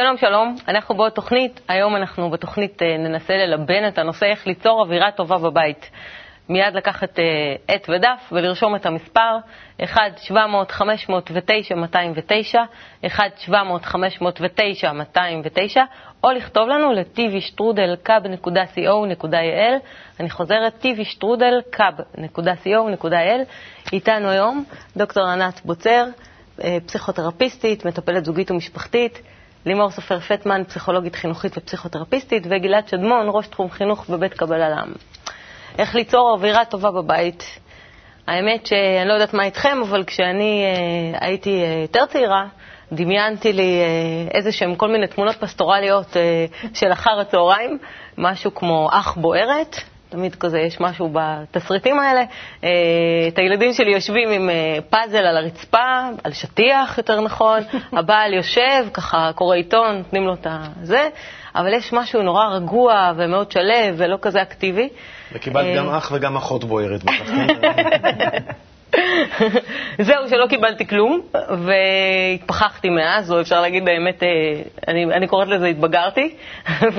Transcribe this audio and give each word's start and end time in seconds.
שלום, 0.00 0.16
שלום. 0.16 0.54
אנחנו 0.68 0.94
בעוד 0.96 1.12
תוכנית. 1.12 1.60
היום 1.68 1.96
אנחנו 1.96 2.30
בתוכנית 2.30 2.82
אה, 2.82 2.96
ננסה 2.98 3.34
ללבן 3.36 3.88
את 3.88 3.98
הנושא 3.98 4.26
איך 4.26 4.46
ליצור 4.46 4.80
אווירה 4.82 5.10
טובה 5.10 5.38
בבית. 5.38 5.90
מיד 6.48 6.74
לקחת 6.74 7.18
אה, 7.18 7.24
עט 7.68 7.88
ודף 7.88 8.28
ולרשום 8.32 8.76
את 8.76 8.86
המספר 8.86 9.36
1-700-509-209, 9.82 9.86
1-700-509-209, 13.04 13.08
או 16.24 16.30
לכתוב 16.32 16.68
לנו 16.68 16.92
ל-tvשטרודלקאב.co.il. 16.92 19.80
אני 20.20 20.30
חוזרת, 20.30 20.86
tvשטרודלקאב.co.il. 20.86 23.40
איתנו 23.92 24.28
היום 24.28 24.64
דוקטור 24.96 25.26
ענת 25.28 25.60
בוצר, 25.64 26.04
אה, 26.64 26.76
פסיכותרפיסטית, 26.86 27.84
מטפלת 27.86 28.24
זוגית 28.24 28.50
ומשפחתית. 28.50 29.22
לימור 29.66 29.90
סופר 29.90 30.20
פטמן, 30.20 30.64
פסיכולוגית 30.64 31.14
חינוכית 31.14 31.58
ופסיכותרפיסטית, 31.58 32.46
וגלעד 32.50 32.88
שדמון, 32.88 33.26
ראש 33.28 33.46
תחום 33.46 33.70
חינוך 33.70 34.10
בבית 34.10 34.34
קבלה 34.34 34.68
לעם. 34.68 34.92
איך 35.78 35.94
ליצור 35.94 36.30
אווירה 36.30 36.64
טובה 36.64 36.90
בבית. 36.90 37.58
האמת 38.26 38.66
שאני 38.66 39.08
לא 39.08 39.12
יודעת 39.12 39.34
מה 39.34 39.44
איתכם, 39.44 39.78
אבל 39.82 40.04
כשאני 40.04 40.64
אה, 40.64 41.26
הייתי 41.26 41.62
אה, 41.62 41.82
יותר 41.82 42.06
צעירה, 42.06 42.46
דמיינתי 42.92 43.52
לי 43.52 43.80
אה, 43.80 44.36
איזה 44.36 44.52
שהם 44.52 44.74
כל 44.74 44.88
מיני 44.88 45.06
תמונות 45.06 45.36
פסטורליות 45.36 46.16
אה, 46.16 46.46
של 46.74 46.92
אחר 46.92 47.20
הצהריים, 47.20 47.78
משהו 48.18 48.54
כמו 48.54 48.88
אח 48.92 49.14
בוערת, 49.14 49.76
תמיד 50.08 50.34
כזה 50.34 50.58
יש 50.58 50.80
משהו 50.80 51.10
בתסריטים 51.12 52.00
האלה. 52.00 52.22
אה, 52.64 52.68
את 53.28 53.38
הילדים 53.38 53.72
שלי 53.72 53.92
יושבים 53.92 54.30
עם 54.30 54.50
אה, 54.50 54.78
פאזל 54.90 55.26
על 55.26 55.36
הרצפה, 55.36 56.08
על 56.24 56.32
שטיח 56.32 56.98
יותר 56.98 57.20
נכון, 57.20 57.60
הבעל 57.98 58.34
יושב, 58.34 58.86
ככה 58.92 59.30
קורא 59.34 59.56
עיתון, 59.56 59.96
נותנים 59.96 60.26
לו 60.26 60.34
את 60.34 60.46
הזה, 60.50 61.08
אבל 61.54 61.74
יש 61.74 61.92
משהו 61.92 62.22
נורא 62.22 62.46
רגוע 62.46 63.12
ומאוד 63.16 63.52
שלו 63.52 63.96
ולא 63.96 64.18
כזה 64.22 64.42
אקטיבי. 64.42 64.88
וקיבלת 65.32 65.66
אה, 65.66 65.76
גם 65.76 65.88
אח 65.88 66.12
וגם 66.14 66.36
אחות 66.36 66.64
בוערת 66.64 67.04
בטח, 67.04 67.26
כן? 67.26 67.46
זהו, 70.06 70.28
שלא 70.28 70.46
קיבלתי 70.46 70.86
כלום, 70.86 71.20
והתפכחתי 71.58 72.90
מאז, 72.90 73.32
או 73.32 73.40
אפשר 73.40 73.60
להגיד 73.60 73.84
באמת, 73.84 74.22
אה, 74.22 74.28
אני, 74.88 75.04
אני 75.04 75.26
קוראת 75.26 75.48
לזה 75.48 75.66
התבגרתי, 75.66 76.34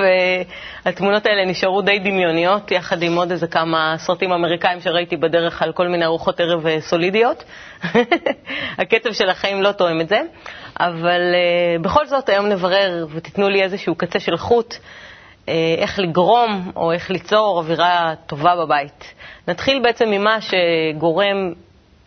והתמונות 0.85 1.25
האלה 1.25 1.45
נשארו 1.45 1.81
די 1.81 1.99
דמיוניות, 1.99 2.71
יחד 2.71 3.03
עם 3.03 3.15
עוד 3.15 3.31
איזה 3.31 3.47
כמה 3.47 3.95
סרטים 3.97 4.31
אמריקאים 4.31 4.81
שראיתי 4.81 5.17
בדרך 5.17 5.61
על 5.61 5.71
כל 5.71 5.87
מיני 5.87 6.05
ארוחות 6.05 6.39
ערב 6.39 6.67
אה, 6.67 6.81
סולידיות. 6.81 7.43
הקצב 8.79 9.13
של 9.13 9.29
החיים 9.29 9.61
לא 9.61 9.71
תואם 9.71 10.01
את 10.01 10.09
זה, 10.09 10.21
אבל 10.79 11.21
uh, 11.21 11.81
בכל 11.81 12.05
זאת 12.05 12.29
היום 12.29 12.45
נברר 12.45 13.05
ותיתנו 13.13 13.49
לי 13.49 13.63
איזשהו 13.63 13.95
קצה 13.95 14.19
של 14.19 14.37
חוט. 14.37 14.75
איך 15.77 15.99
לגרום 15.99 16.71
או 16.75 16.91
איך 16.91 17.11
ליצור 17.11 17.57
אווירה 17.57 18.13
טובה 18.25 18.55
בבית. 18.55 19.13
נתחיל 19.47 19.79
בעצם 19.83 20.09
ממה 20.09 20.37
שגורם 20.41 21.53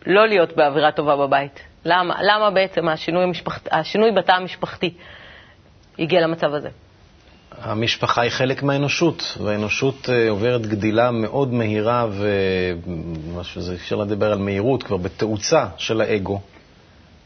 לא 0.05 0.27
להיות 0.27 0.55
באווירה 0.55 0.91
טובה 0.91 1.15
בבית. 1.15 1.59
למה, 1.85 2.15
למה 2.21 2.49
בעצם 2.49 2.89
השינוי, 2.89 3.23
המשפחת, 3.23 3.67
השינוי 3.71 4.11
בתא 4.11 4.31
המשפחתי 4.31 4.93
הגיע 5.99 6.21
למצב 6.21 6.53
הזה? 6.53 6.69
המשפחה 7.61 8.21
היא 8.21 8.31
חלק 8.31 8.63
מהאנושות, 8.63 9.37
והאנושות 9.43 10.09
אה, 10.09 10.29
עוברת 10.29 10.61
גדילה 10.61 11.11
מאוד 11.11 11.53
מהירה, 11.53 12.07
ומשהו 12.11 13.61
זה, 13.61 13.73
אפשר 13.73 13.95
לדבר 13.95 14.31
על 14.31 14.37
מהירות, 14.37 14.83
כבר 14.83 14.97
בתאוצה 14.97 15.65
של 15.77 16.01
האגו. 16.01 16.41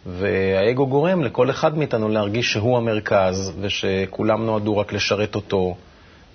והאגו 0.05 0.87
גורם 0.87 1.23
לכל 1.23 1.49
אחד 1.49 1.77
מאיתנו 1.77 2.09
להרגיש 2.09 2.51
שהוא 2.51 2.77
המרכז, 2.77 3.53
ושכולם 3.61 4.45
נועדו 4.45 4.77
רק 4.77 4.93
לשרת 4.93 5.35
אותו, 5.35 5.75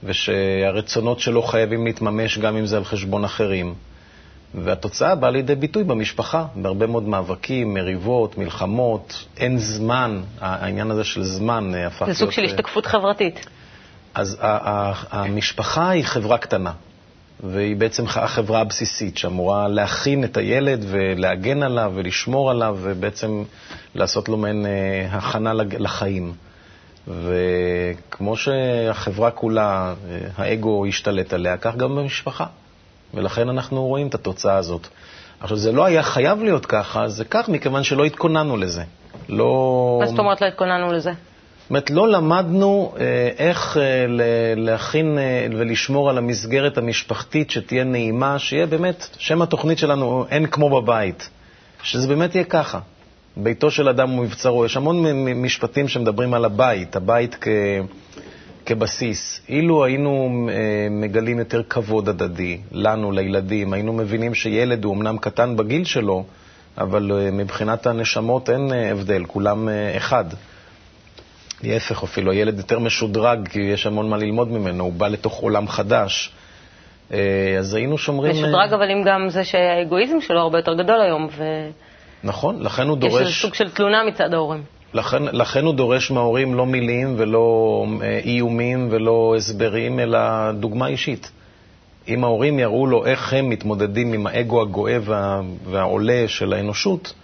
ושהרצונות 0.04 1.20
שלו 1.20 1.42
חייבים 1.42 1.86
להתממש 1.86 2.38
גם 2.38 2.56
אם 2.56 2.66
זה 2.66 2.76
על 2.76 2.84
חשבון 2.84 3.24
אחרים. 3.24 3.74
והתוצאה 4.54 5.14
באה 5.14 5.30
לידי 5.30 5.54
ביטוי 5.54 5.84
במשפחה, 5.84 6.44
בהרבה 6.54 6.86
מאוד 6.86 7.02
מאבקים, 7.02 7.74
מריבות, 7.74 8.38
מלחמות, 8.38 9.24
אין 9.36 9.58
זמן, 9.58 10.20
העניין 10.40 10.90
הזה 10.90 11.04
של 11.04 11.22
זמן 11.24 11.74
אה, 11.74 11.86
הפך 11.86 12.02
להיות... 12.02 12.14
זה 12.14 12.18
סוג 12.18 12.30
של 12.30 12.42
אה, 12.42 12.46
השתקפות 12.46 12.86
חברתית. 12.86 13.46
אז 14.14 14.38
המשפחה 15.10 15.90
היא 15.90 16.04
חברה 16.04 16.38
קטנה, 16.38 16.72
והיא 17.40 17.76
בעצם 17.76 18.04
החברה 18.06 18.60
הבסיסית 18.60 19.18
שאמורה 19.18 19.68
להכין 19.68 20.24
את 20.24 20.36
הילד 20.36 20.84
ולהגן 20.88 21.62
עליו 21.62 21.92
ולשמור 21.94 22.50
עליו 22.50 22.78
ובעצם 22.82 23.42
לעשות 23.94 24.28
לו 24.28 24.36
מעין 24.36 24.66
אה, 24.66 25.06
הכנה 25.10 25.52
לחיים. 25.54 26.32
וכמו 27.08 28.36
שהחברה 28.36 29.30
כולה, 29.30 29.94
האגו 30.36 30.86
השתלט 30.86 31.32
עליה, 31.32 31.56
כך 31.56 31.76
גם 31.76 31.96
במשפחה. 31.96 32.46
ולכן 33.14 33.48
אנחנו 33.48 33.86
רואים 33.86 34.06
את 34.06 34.14
התוצאה 34.14 34.56
הזאת. 34.56 34.86
עכשיו, 35.40 35.56
זה 35.56 35.72
לא 35.72 35.84
היה 35.84 36.02
חייב 36.02 36.42
להיות 36.42 36.66
ככה, 36.66 37.08
זה 37.08 37.24
כך 37.24 37.48
מכיוון 37.48 37.84
שלא 37.84 38.04
התכוננו 38.04 38.56
לזה. 38.56 38.82
לא... 39.28 39.98
מה 40.00 40.06
זאת 40.06 40.18
אומרת 40.18 40.40
לא 40.40 40.46
התכוננו 40.46 40.92
לזה? 40.92 41.10
זאת 41.62 41.70
אומרת, 41.70 41.90
לא 41.90 42.08
למדנו 42.08 42.94
אה, 43.00 43.28
איך 43.38 43.76
אה, 43.76 44.04
להכין 44.56 45.18
אה, 45.18 45.46
ולשמור 45.58 46.10
על 46.10 46.18
המסגרת 46.18 46.78
המשפחתית 46.78 47.50
שתהיה 47.50 47.84
נעימה, 47.84 48.38
שיהיה 48.38 48.66
באמת, 48.66 49.08
שם 49.18 49.42
התוכנית 49.42 49.78
שלנו, 49.78 50.26
אין 50.30 50.46
כמו 50.46 50.80
בבית. 50.80 51.30
שזה 51.82 52.08
באמת 52.08 52.34
יהיה 52.34 52.44
ככה. 52.44 52.78
ביתו 53.36 53.70
של 53.70 53.88
אדם 53.88 54.10
הוא 54.10 54.24
מבצרו. 54.24 54.64
יש 54.64 54.76
המון 54.76 55.04
משפטים 55.34 55.88
שמדברים 55.88 56.34
על 56.34 56.44
הבית, 56.44 56.96
הבית 56.96 57.36
כ... 57.40 57.48
כבסיס. 58.66 59.40
אילו 59.48 59.84
היינו 59.84 60.30
אה, 60.50 60.88
מגלים 60.90 61.38
יותר 61.38 61.62
כבוד 61.62 62.08
הדדי 62.08 62.58
לנו, 62.72 63.12
לילדים, 63.12 63.72
היינו 63.72 63.92
מבינים 63.92 64.34
שילד 64.34 64.84
הוא 64.84 64.94
אמנם 64.94 65.18
קטן 65.18 65.56
בגיל 65.56 65.84
שלו, 65.84 66.24
אבל 66.78 67.12
אה, 67.12 67.30
מבחינת 67.30 67.86
הנשמות 67.86 68.50
אין 68.50 68.72
אה, 68.72 68.90
הבדל, 68.90 69.24
כולם 69.24 69.68
אחד. 69.96 70.24
להפך 71.62 72.02
אפילו, 72.02 72.32
הילד 72.32 72.58
יותר 72.58 72.78
משודרג, 72.78 73.48
כי 73.48 73.60
יש 73.60 73.86
המון 73.86 74.10
מה 74.10 74.16
ללמוד 74.16 74.48
ממנו, 74.48 74.84
הוא 74.84 74.92
בא 74.92 75.08
לתוך 75.08 75.38
עולם 75.38 75.68
חדש. 75.68 76.32
אז 77.58 77.74
היינו 77.74 77.98
שומרים... 77.98 78.32
משודרג, 78.32 78.72
אבל 78.72 78.90
אם 78.90 79.02
גם 79.06 79.28
זה 79.28 79.44
שהאגואיזם 79.44 80.20
שלו 80.20 80.40
הרבה 80.40 80.58
יותר 80.58 80.74
גדול 80.74 81.00
היום, 81.00 81.28
ו... 81.36 81.44
נכון, 82.24 82.62
לכן 82.62 82.88
הוא 82.88 82.96
דורש... 82.96 83.14
יש 83.14 83.20
איזה 83.20 83.32
סוג 83.32 83.54
של 83.54 83.70
תלונה 83.70 84.04
מצד 84.04 84.34
ההורים. 84.34 84.62
לכן, 84.94 85.22
לכן 85.22 85.64
הוא 85.64 85.74
דורש 85.74 86.10
מההורים 86.10 86.54
לא 86.54 86.66
מילים 86.66 87.14
ולא 87.18 87.86
אה, 88.02 88.20
איומים 88.24 88.88
ולא 88.90 89.34
הסברים, 89.36 89.98
אלא 89.98 90.52
דוגמה 90.52 90.86
אישית. 90.86 91.30
אם 92.08 92.24
ההורים 92.24 92.58
יראו 92.58 92.86
לו 92.86 93.06
איך 93.06 93.32
הם 93.32 93.48
מתמודדים 93.48 94.12
עם 94.12 94.26
האגו 94.26 94.62
הגואה 94.62 94.96
וה, 95.00 95.40
והעולה 95.70 96.24
של 96.28 96.52
האנושות, 96.52 97.14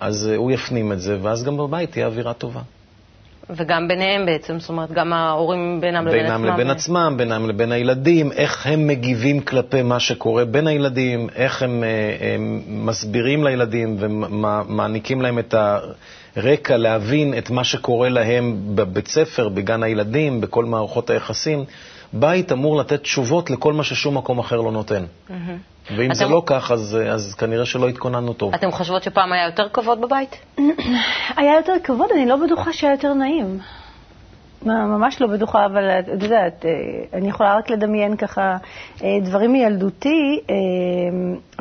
אז 0.00 0.28
אה, 0.28 0.36
הוא 0.36 0.50
יפנים 0.50 0.92
את 0.92 1.00
זה, 1.00 1.18
ואז 1.22 1.44
גם 1.44 1.56
בבית 1.56 1.90
תהיה 1.92 2.06
אווירה 2.06 2.32
טובה. 2.32 2.60
וגם 3.50 3.88
ביניהם 3.88 4.26
בעצם, 4.26 4.60
זאת 4.60 4.68
אומרת, 4.68 4.92
גם 4.92 5.12
ההורים 5.12 5.80
בינם 5.80 6.06
לבין 6.06 6.26
עצמם. 6.26 6.42
בינם 6.42 6.54
לבין 6.54 6.70
עצמם, 6.70 7.14
בינם 7.16 7.48
לבין 7.48 7.72
הילדים, 7.72 8.32
איך 8.32 8.66
הם 8.66 8.86
מגיבים 8.86 9.40
כלפי 9.40 9.82
מה 9.82 10.00
שקורה 10.00 10.44
בין 10.44 10.66
הילדים, 10.66 11.28
איך 11.36 11.62
הם, 11.62 11.84
אה, 11.84 12.16
הם 12.34 12.62
מסבירים 12.68 13.44
לילדים 13.44 13.96
ומעניקים 13.98 15.22
להם 15.22 15.38
את 15.38 15.54
ה... 15.54 15.78
רקע 16.36 16.76
להבין 16.76 17.38
את 17.38 17.50
מה 17.50 17.64
שקורה 17.64 18.08
להם 18.08 18.56
בבית 18.74 19.08
ספר, 19.08 19.48
בגן 19.48 19.82
הילדים, 19.82 20.40
בכל 20.40 20.64
מערכות 20.64 21.10
היחסים. 21.10 21.64
בית 22.12 22.52
אמור 22.52 22.76
לתת 22.76 23.02
תשובות 23.02 23.50
לכל 23.50 23.72
מה 23.72 23.84
ששום 23.84 24.16
מקום 24.16 24.38
אחר 24.38 24.60
לא 24.60 24.72
נותן. 24.72 25.04
Mm-hmm. 25.04 25.32
ואם 25.96 26.06
אתם... 26.06 26.14
זה 26.14 26.24
לא 26.24 26.42
כך, 26.46 26.70
אז, 26.70 26.98
אז 27.10 27.34
כנראה 27.34 27.64
שלא 27.64 27.88
התכוננו 27.88 28.32
טוב. 28.32 28.54
אתם 28.54 28.70
חושבות 28.70 29.02
שפעם 29.02 29.32
היה 29.32 29.46
יותר 29.46 29.68
כבוד 29.72 30.00
בבית? 30.00 30.36
היה 31.36 31.56
יותר 31.56 31.72
כבוד, 31.84 32.10
אני 32.14 32.26
לא 32.26 32.36
בטוחה 32.36 32.72
שהיה 32.72 32.92
יותר 32.92 33.14
נעים. 33.14 33.58
ממש 34.62 35.20
לא 35.20 35.26
בטוחה, 35.26 35.66
אבל 35.66 35.90
את 35.90 36.22
יודעת, 36.22 36.64
אה, 36.64 36.70
אני 37.18 37.28
יכולה 37.28 37.56
רק 37.56 37.70
לדמיין 37.70 38.16
ככה 38.16 38.56
אה, 39.04 39.18
דברים 39.22 39.52
מילדותי, 39.52 40.40
אה, 40.50 40.54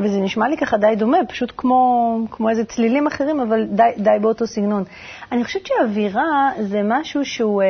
וזה 0.04 0.20
נשמע 0.20 0.48
לי 0.48 0.58
ככה 0.58 0.78
די 0.78 0.96
דומה, 0.98 1.18
פשוט 1.28 1.54
כמו, 1.58 2.18
כמו 2.32 2.50
איזה 2.50 2.66
צלילים 2.66 3.08
אחרים, 3.08 3.40
אבל 3.40 3.66
די, 3.66 3.84
די 3.98 4.18
באותו 4.22 4.48
סגנון. 4.48 4.84
אני 5.32 5.44
חושבת 5.44 5.66
שאווירה 5.66 6.50
זה 6.60 6.82
משהו 6.84 7.26
שהוא... 7.26 7.62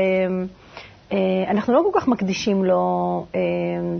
אנחנו 1.49 1.73
לא 1.73 1.81
כל 1.91 1.99
כך 1.99 2.07
מקדישים 2.07 2.63
לו 2.63 3.25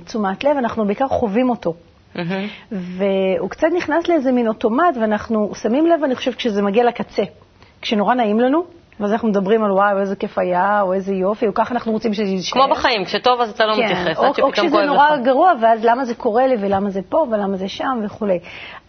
תשומת 0.06 0.44
לב, 0.44 0.58
אנחנו 0.58 0.86
בעיקר 0.86 1.08
חווים 1.08 1.50
אותו. 1.50 1.74
Mm-hmm. 2.16 2.72
והוא 2.72 3.50
קצת 3.50 3.68
נכנס 3.78 4.08
לאיזה 4.08 4.32
מין 4.32 4.48
אוטומט, 4.48 4.98
ואנחנו 5.02 5.52
שמים 5.56 5.86
לב, 5.86 6.04
אני 6.04 6.16
חושבת, 6.16 6.36
כשזה 6.36 6.62
מגיע 6.62 6.84
לקצה. 6.84 7.24
כשנורא 7.82 8.14
נעים 8.14 8.40
לנו, 8.40 8.64
ואז 9.00 9.12
אנחנו 9.12 9.28
מדברים 9.28 9.64
על 9.64 9.72
וואו, 9.72 10.00
איזה 10.00 10.16
כיף 10.16 10.38
היה, 10.38 10.82
או 10.82 10.94
איזה 10.94 11.14
יופי, 11.14 11.48
או 11.48 11.54
ככה 11.54 11.74
אנחנו 11.74 11.92
רוצים 11.92 12.14
שזה 12.14 12.30
יישאר. 12.30 12.62
כמו 12.62 12.76
בחיים, 12.76 13.06
כשטוב 13.06 13.42
אז 13.42 13.50
אתה 13.50 13.66
לא 13.66 13.76
כן, 13.76 13.84
מתייחס, 13.84 14.08
עד 14.08 14.34
שפתאום 14.34 14.34
כואב 14.34 14.50
לך. 14.54 14.60
או 14.60 14.70
כשזה 14.70 14.86
נורא 14.86 15.18
גרוע, 15.18 15.52
ואז 15.62 15.86
למה 15.86 16.06
זה 16.06 16.16
קורה 16.16 16.48
לי, 16.48 16.56
ולמה 16.60 16.90
זה 16.90 17.02
פה, 17.10 17.26
ולמה 17.32 17.58
זה 17.58 17.68
שם, 17.68 18.00
וכולי. 18.06 18.40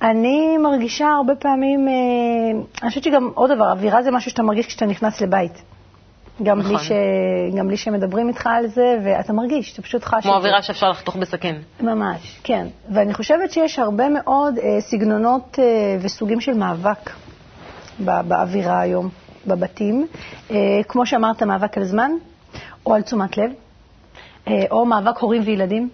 אני 0.03 0.59
מרגישה 0.59 1.09
הרבה 1.09 1.35
פעמים, 1.35 1.89
אה, 1.89 1.95
אני 2.83 2.89
חושבת 2.89 3.05
שגם 3.05 3.31
עוד 3.35 3.51
דבר, 3.51 3.71
אווירה 3.71 4.03
זה 4.03 4.11
משהו 4.11 4.31
שאתה 4.31 4.43
מרגיש 4.43 4.67
כשאתה 4.67 4.87
נכנס 4.87 5.21
לבית. 5.21 5.75
גם, 6.43 6.59
נכון. 6.59 6.73
בלי 6.75 6.85
ש... 6.85 6.93
גם 7.59 7.67
בלי 7.67 7.77
שמדברים 7.77 8.29
איתך 8.29 8.47
על 8.47 8.67
זה, 8.67 8.99
ואתה 9.05 9.33
מרגיש, 9.33 9.73
אתה 9.73 9.83
פשוט 9.83 10.05
חש. 10.05 10.23
כמו 10.23 10.35
אווירה 10.35 10.62
שאפשר 10.62 10.91
לחתוך 10.91 11.17
בסכין. 11.17 11.62
ממש, 11.81 12.41
כן. 12.44 12.67
ואני 12.94 13.15
חושבת 13.15 13.50
שיש 13.53 13.79
הרבה 13.79 14.09
מאוד 14.09 14.59
אה, 14.59 14.81
סגנונות 14.81 15.59
אה, 15.59 15.65
וסוגים 16.00 16.41
של 16.41 16.55
מאבק 16.55 17.11
בא, 17.99 18.23
באווירה 18.23 18.81
היום, 18.81 19.09
בבתים. 19.47 20.06
אה, 20.50 20.56
כמו 20.88 21.06
שאמרת, 21.06 21.43
מאבק 21.43 21.79
על 21.79 21.85
זמן, 21.85 22.11
או 22.87 22.94
על 22.94 23.03
תשומת 23.03 23.37
לב, 23.37 23.50
אה, 24.49 24.65
או 24.71 24.87
מאבק 24.87 25.19
הורים 25.19 25.43
וילדים, 25.44 25.89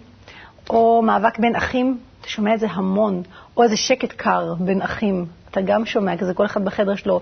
או 0.69 1.01
מאבק 1.01 1.39
בין 1.39 1.55
אחים, 1.55 1.97
אתה 2.21 2.29
שומע 2.29 2.53
את 2.53 2.59
זה 2.59 2.67
המון, 2.69 3.23
או 3.57 3.63
איזה 3.63 3.77
שקט 3.77 4.11
קר 4.11 4.53
בין 4.59 4.81
אחים, 4.81 5.25
אתה 5.53 5.61
גם 5.61 5.85
שומע, 5.85 6.17
כי 6.17 6.25
זה 6.25 6.33
כל 6.33 6.45
אחד 6.45 6.65
בחדר 6.65 6.95
שלו 6.95 7.21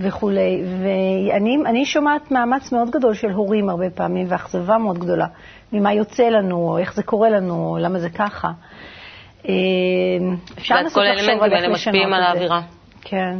וכולי. 0.00 0.62
ואני 0.82 1.58
אני 1.66 1.84
שומעת 1.84 2.30
מאמץ 2.30 2.72
מאוד 2.72 2.90
גדול 2.90 3.14
של 3.14 3.30
הורים 3.30 3.68
הרבה 3.68 3.90
פעמים, 3.90 4.26
ואכזבה 4.28 4.78
מאוד 4.78 4.98
גדולה, 4.98 5.26
ממה 5.72 5.92
יוצא 5.92 6.22
לנו, 6.28 6.56
או 6.56 6.78
איך 6.78 6.94
זה 6.94 7.02
קורה 7.02 7.30
לנו, 7.30 7.54
או 7.54 7.78
למה 7.80 7.98
זה 7.98 8.10
ככה. 8.10 8.50
אה, 9.48 9.52
אפשר 10.58 10.74
לנסות 10.74 11.02
לחשוב 11.12 11.28
האלמנטים 11.28 11.42
על 11.42 11.52
איך 11.52 11.62
האלה 11.62 11.74
לשנות 11.74 11.74
משפיעים 11.74 12.12
על 12.12 12.22
את 12.22 12.26
זה. 12.26 12.28
האווירה. 12.28 12.60
כן. 13.00 13.36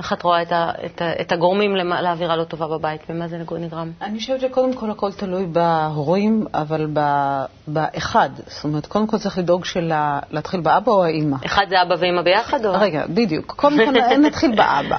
איך 0.00 0.12
את 0.12 0.22
רואה 0.22 0.42
את, 0.42 0.52
ה, 0.52 0.70
את, 0.86 1.02
ה, 1.02 1.12
את 1.20 1.32
הגורמים 1.32 1.76
לאווירה 1.76 2.36
לא 2.36 2.44
טובה 2.44 2.66
בבית, 2.68 3.00
ומה 3.08 3.28
זה 3.28 3.38
נגרם? 3.58 3.90
אני 4.02 4.18
חושבת 4.18 4.40
שקודם 4.40 4.72
כל 4.74 4.90
הכל 4.90 5.12
תלוי 5.12 5.46
בהורים, 5.46 6.46
אבל 6.54 6.86
ב- 6.92 7.44
באחד. 7.66 8.28
זאת 8.46 8.64
אומרת, 8.64 8.86
קודם 8.86 9.06
כל 9.06 9.18
צריך 9.18 9.38
לדאוג 9.38 9.64
שלה, 9.64 10.18
להתחיל 10.30 10.60
באבא 10.60 10.92
או 10.92 11.04
האימא. 11.04 11.36
אחד 11.46 11.66
זה 11.68 11.82
אבא 11.82 11.94
ואמא 11.98 12.22
ביחד, 12.22 12.66
או? 12.66 12.72
רגע, 12.80 13.04
בדיוק. 13.08 13.54
קודם 13.56 13.76
כל 13.86 13.92
נתחיל 14.26 14.54
באבא. 14.56 14.96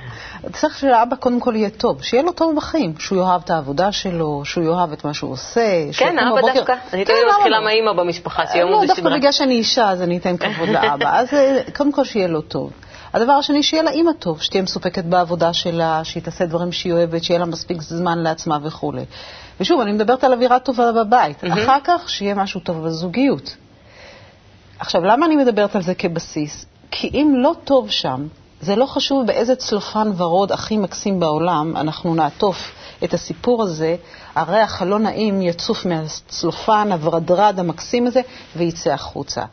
צריך 0.53 0.77
שלאבא 0.80 1.15
קודם 1.15 1.39
כל 1.39 1.56
יהיה 1.56 1.69
טוב, 1.69 2.04
שיהיה 2.04 2.24
לו 2.24 2.31
טוב 2.31 2.56
בחיים, 2.56 2.94
שהוא 3.00 3.19
יאהב 3.19 3.42
את 3.45 3.50
העבודה 3.50 3.92
שלו, 3.92 4.42
שהוא 4.45 4.63
יאהב 4.65 4.92
את 4.92 5.06
מה 5.06 5.13
שהוא 5.13 5.31
עושה. 5.31 5.62
כן, 5.88 5.92
שיקום 5.94 6.19
אבא 6.19 6.38
בבוקר- 6.38 6.54
דווקא. 6.56 6.74
אני 6.94 7.06
כן, 7.06 7.13
תמיד 7.13 7.24
מתחילה 7.38 7.57
לא? 7.59 7.63
מהאימא 7.63 7.94
במשפחה, 7.94 8.47
שיום 8.47 8.71
לא, 8.71 8.80
זה 8.81 8.88
דווקא 8.88 9.01
שגרה. 9.01 9.18
בגלל 9.18 9.31
שאני 9.31 9.54
אישה, 9.54 9.89
אז 9.89 10.01
אני 10.01 10.18
אתן 10.18 10.38
כבוד 10.38 10.69
לאבא. 10.69 11.19
אז 11.19 11.33
אה, 11.33 11.59
קודם 11.75 11.92
כל 11.92 12.04
שיהיה 12.04 12.27
לו 12.27 12.42
טוב. 12.42 12.71
הדבר 13.13 13.31
השני, 13.31 13.63
שיהיה 13.63 13.84
לה 13.84 13.92
אימא 13.92 14.12
טוב, 14.19 14.42
שתהיה 14.42 14.63
מסופקת 14.63 15.04
בעבודה 15.04 15.54
שלה, 15.54 16.04
שהיא 16.04 16.24
תעשה 16.24 16.46
דברים 16.46 16.72
שהיא 16.72 16.94
אוהבת, 16.94 17.24
שיהיה 17.24 17.40
לה 17.40 17.46
מספיק 17.46 17.81
זמן 17.81 18.19
לעצמה 18.19 18.58
וכולי. 18.63 19.06
ושוב, 19.60 19.81
אני 19.81 19.92
מדברת 19.92 20.24
על 20.24 20.34
אווירה 20.34 20.60
טובה 20.60 20.92
בבית. 20.92 21.44
אחר 21.44 21.78
כך, 21.84 22.10
שיהיה 22.10 22.36
משהו 22.36 22.60
טוב 22.60 22.86
בזוגיות. 22.86 23.56
עכשיו, 24.80 25.04
למה 25.06 25.25
אני 25.25 25.36
מדברת 25.36 25.75
על 25.75 25.81
זה 25.81 25.96
כבסיס? 25.96 26.66
כי 26.92 27.10
אם 27.13 27.34
לא 27.38 27.52
טוב 27.63 27.90
שם, 27.90 28.28
זה 28.62 28.75
לא 28.75 28.86
חשוב 28.86 29.28
באיזה 29.28 29.56
צלופן 29.56 30.12
ורוד 30.18 30.52
הכי 30.52 30.78
מקסים 30.78 31.19
בעולם 31.19 31.78
אנחנו 31.78 32.16
נעטוף 32.16 32.72
את 33.04 33.14
הסיפור 33.14 33.64
הזה, 33.64 33.96
הריח 34.36 34.81
הלא 34.81 35.00
נעים 35.00 35.42
יצוף 35.42 35.86
מהצלופן 35.86 36.92
הוורדרד 36.92 37.60
המקסים 37.60 38.07
הזה 38.07 38.22
ויצא 38.56 38.94
החוצה. 38.94 39.44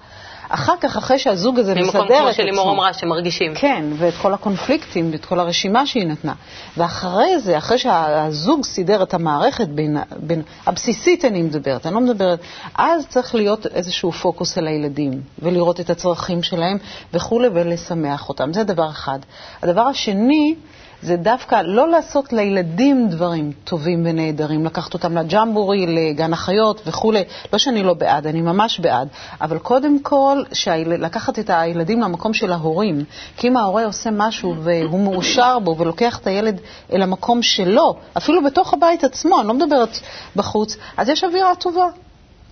אחר 0.49 0.73
כך, 0.81 0.97
אחרי 0.97 1.19
שהזוג 1.19 1.59
הזה 1.59 1.75
מסדר 1.75 1.85
את 1.87 1.89
עצמו... 1.89 2.03
ממקום 2.03 2.23
כמו 2.23 2.33
שלימור 2.33 2.73
אמרה, 2.73 2.93
שמרגישים. 2.93 3.55
כן, 3.55 3.85
ואת 3.99 4.15
כל 4.23 4.35
הקונפליקטים 4.35 5.09
ואת 5.13 5.25
כל 5.25 5.41
הרשימה 5.41 5.87
שהיא 5.87 6.07
נתנה. 6.07 6.33
ואחרי 6.77 7.39
זה, 7.41 7.59
אחרי 7.59 7.79
שהזוג 7.79 8.65
סידר 8.65 9.03
את 9.03 9.15
המערכת 9.15 9.69
בין, 9.69 9.97
בין, 10.17 10.43
הבסיסית 10.67 11.25
אני 11.25 11.43
מדברת, 11.43 11.87
אני 11.87 11.95
לא 11.95 12.01
מדברת, 12.01 12.41
אז 12.75 13.07
צריך 13.09 13.35
להיות 13.35 13.67
איזשהו 13.67 14.13
פוקוס 14.13 14.59
על 14.59 14.67
הילדים, 14.67 15.21
ולראות 15.39 15.81
את 15.81 15.91
הצרכים 15.91 16.43
שלהם 16.43 16.79
וכולי, 17.15 17.49
ולשמח 17.53 18.29
אותם. 18.29 18.53
זה 18.53 18.65
דבר 18.65 18.91
אחד. 18.91 19.19
הדבר 19.63 19.83
השני, 19.83 20.55
זה 21.03 21.17
דווקא 21.17 21.63
לא 21.65 21.89
לעשות 21.89 22.33
לילדים 22.33 23.09
דברים 23.09 23.53
טובים 23.65 24.07
ונהדרים, 24.07 24.65
לקחת 24.67 24.95
אותם 24.95 25.19
לג'מבורי, 25.19 25.87
לגן 25.87 26.33
החיות 26.33 26.83
וכולי. 26.87 27.25
לא 27.53 27.59
שאני 27.59 27.83
לא 27.83 27.95
בעד, 27.95 28.27
אני 28.27 28.41
ממש 28.41 28.81
בעד, 28.81 29.09
אבל 29.41 29.59
קודם 29.59 30.03
כל, 30.03 30.43
שהיל... 30.53 30.89
לקחת 30.89 31.39
את 31.39 31.51
הילדים 31.51 32.01
למקום 32.01 32.35
של 32.35 32.53
ההורים. 32.53 33.05
כי 33.37 33.49
אם 33.49 33.57
ההורה 33.57 33.85
עושה 33.85 34.11
משהו 34.13 34.55
והוא 34.57 35.01
מאושר 35.01 35.59
בו 35.59 35.77
ולוקח 35.79 36.19
את 36.19 36.27
הילד 36.27 36.61
אל 36.93 37.03
המקום 37.03 37.43
שלו, 37.43 37.97
אפילו 38.17 38.45
בתוך 38.45 38.75
הבית 38.75 39.05
עצמו, 39.05 39.41
אני 39.41 39.49
לא 39.49 39.55
מדברת 39.55 39.99
בחוץ, 40.37 40.77
אז 40.97 41.09
יש 41.09 41.25
אווירה 41.25 41.55
טובה. 41.55 41.87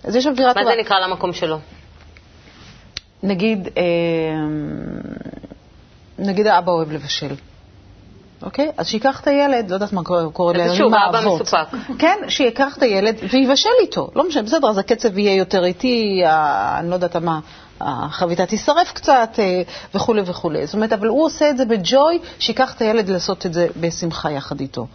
אז 0.03 0.15
יש 0.15 0.27
אווירה 0.27 0.53
מה 0.53 0.61
טובה. 0.61 0.75
זה 0.75 0.81
נקרא 0.81 0.99
למקום 0.99 1.33
שלו? 1.33 1.57
נגיד, 3.23 3.67
אה, 3.77 3.83
נגיד 6.19 6.47
האבא 6.47 6.71
אוהב 6.71 6.91
לבשל. 6.91 7.35
אוקיי? 8.41 8.71
אז 8.77 8.87
שייקח 8.87 9.19
את 9.19 9.27
הילד, 9.27 9.69
לא 9.69 9.75
יודעת 9.75 9.93
מה 9.93 10.03
קורה 10.03 10.29
קורה 10.33 10.51
אז 10.51 10.57
לימים 10.57 10.75
שוב, 10.75 10.93
האבא 10.93 11.17
האבות. 11.17 11.41
מסופק. 11.41 11.67
כן, 11.99 12.17
שייקח 12.27 12.77
את 12.77 12.83
הילד 12.83 13.15
ויבשל 13.33 13.69
איתו. 13.81 14.09
לא 14.15 14.27
משנה, 14.27 14.43
בסדר, 14.43 14.69
אז 14.69 14.77
הקצב 14.77 15.17
יהיה 15.17 15.35
יותר 15.35 15.65
איטי, 15.65 16.21
אני 16.79 16.89
לא 16.89 16.93
יודעת 16.93 17.15
מה, 17.15 17.39
החביתה 17.81 18.45
תישרף 18.45 18.91
קצת 18.91 19.29
אה, 19.39 19.61
וכולי 19.95 20.21
וכולי. 20.25 20.65
זאת 20.65 20.75
אומרת, 20.75 20.93
אבל 20.93 21.07
הוא 21.07 21.25
עושה 21.25 21.49
את 21.49 21.57
זה 21.57 21.65
בג'וי, 21.65 22.19
שייקח 22.39 22.75
את 22.75 22.81
הילד 22.81 23.09
לעשות 23.09 23.45
את 23.45 23.53
זה 23.53 23.67
בשמחה 23.79 24.31
יחד 24.31 24.59
איתו. 24.59 24.87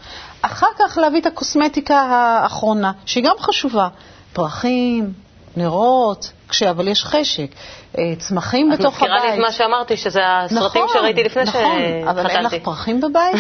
אחר 0.43 0.67
כך 0.79 0.99
להביא 0.99 1.21
את 1.21 1.27
הקוסמטיקה 1.27 2.01
האחרונה, 2.01 2.93
שהיא 3.07 3.25
גם 3.25 3.35
חשובה. 3.41 3.89
פרחים, 4.33 5.13
נרות, 5.57 6.31
כש... 6.49 6.63
אבל 6.63 6.89
יש 6.89 7.05
חשק. 7.05 7.51
אה, 7.99 8.13
צמחים 8.19 8.73
את 8.73 8.79
בתוך 8.79 8.95
מזכירה 8.95 9.15
לי 9.15 9.21
הבית. 9.21 9.35
את 9.35 9.39
מה 9.39 9.53
שאמרתי, 9.53 9.97
שזה 9.97 10.21
הסרטים 10.25 10.85
נכון, 10.85 11.01
שראיתי 11.01 11.25
לפני 11.25 11.43
נכון, 11.43 11.81
אבל 12.09 12.19
אין 12.19 12.27
לך 12.27 12.33
שהתחתנתי. 12.33 12.61
פרחים 12.61 13.01
בבית? 13.01 13.37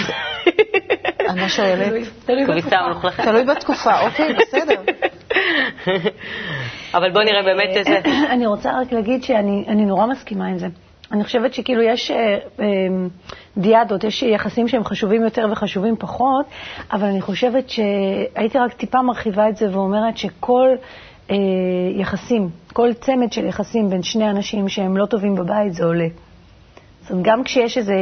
אני 1.28 1.40
לא 1.40 1.48
שואלת. 1.48 1.92
כביסה 2.46 2.76
מלוכלכת. 2.86 3.24
תלוי 3.24 3.44
בתקופה, 3.44 4.00
אוקיי, 4.00 4.34
בסדר. 4.34 4.74
אבל 6.94 7.10
בוא 7.12 7.22
נראה 7.22 7.42
באמת 7.42 7.76
איזה... 7.76 8.00
אני 8.30 8.46
רוצה 8.46 8.70
רק 8.80 8.92
להגיד 8.92 9.24
שאני 9.24 9.64
אני 9.68 9.84
נורא 9.84 10.06
מסכימה 10.06 10.46
עם 10.46 10.58
זה. 10.58 10.66
אני 11.12 11.24
חושבת 11.24 11.54
שכאילו 11.54 11.82
יש 11.82 12.10
אה, 12.10 12.38
אה, 12.60 12.66
דיאדות, 13.56 14.04
יש 14.04 14.22
יחסים 14.22 14.68
שהם 14.68 14.84
חשובים 14.84 15.22
יותר 15.22 15.46
וחשובים 15.52 15.96
פחות, 15.98 16.46
אבל 16.92 17.06
אני 17.06 17.20
חושבת 17.20 17.70
שהייתי 17.70 18.58
רק 18.58 18.72
טיפה 18.72 19.02
מרחיבה 19.02 19.48
את 19.48 19.56
זה 19.56 19.66
ואומרת 19.72 20.16
שכל 20.16 20.68
אה, 21.30 21.36
יחסים, 21.96 22.48
כל 22.72 22.92
צמד 22.92 23.32
של 23.32 23.44
יחסים 23.44 23.90
בין 23.90 24.02
שני 24.02 24.30
אנשים 24.30 24.68
שהם 24.68 24.96
לא 24.96 25.06
טובים 25.06 25.34
בבית, 25.34 25.74
זה 25.74 25.84
עולה. 25.84 26.06
זאת 27.02 27.10
אומרת, 27.10 27.24
גם 27.24 27.44
כשיש 27.44 27.78
איזה 27.78 27.94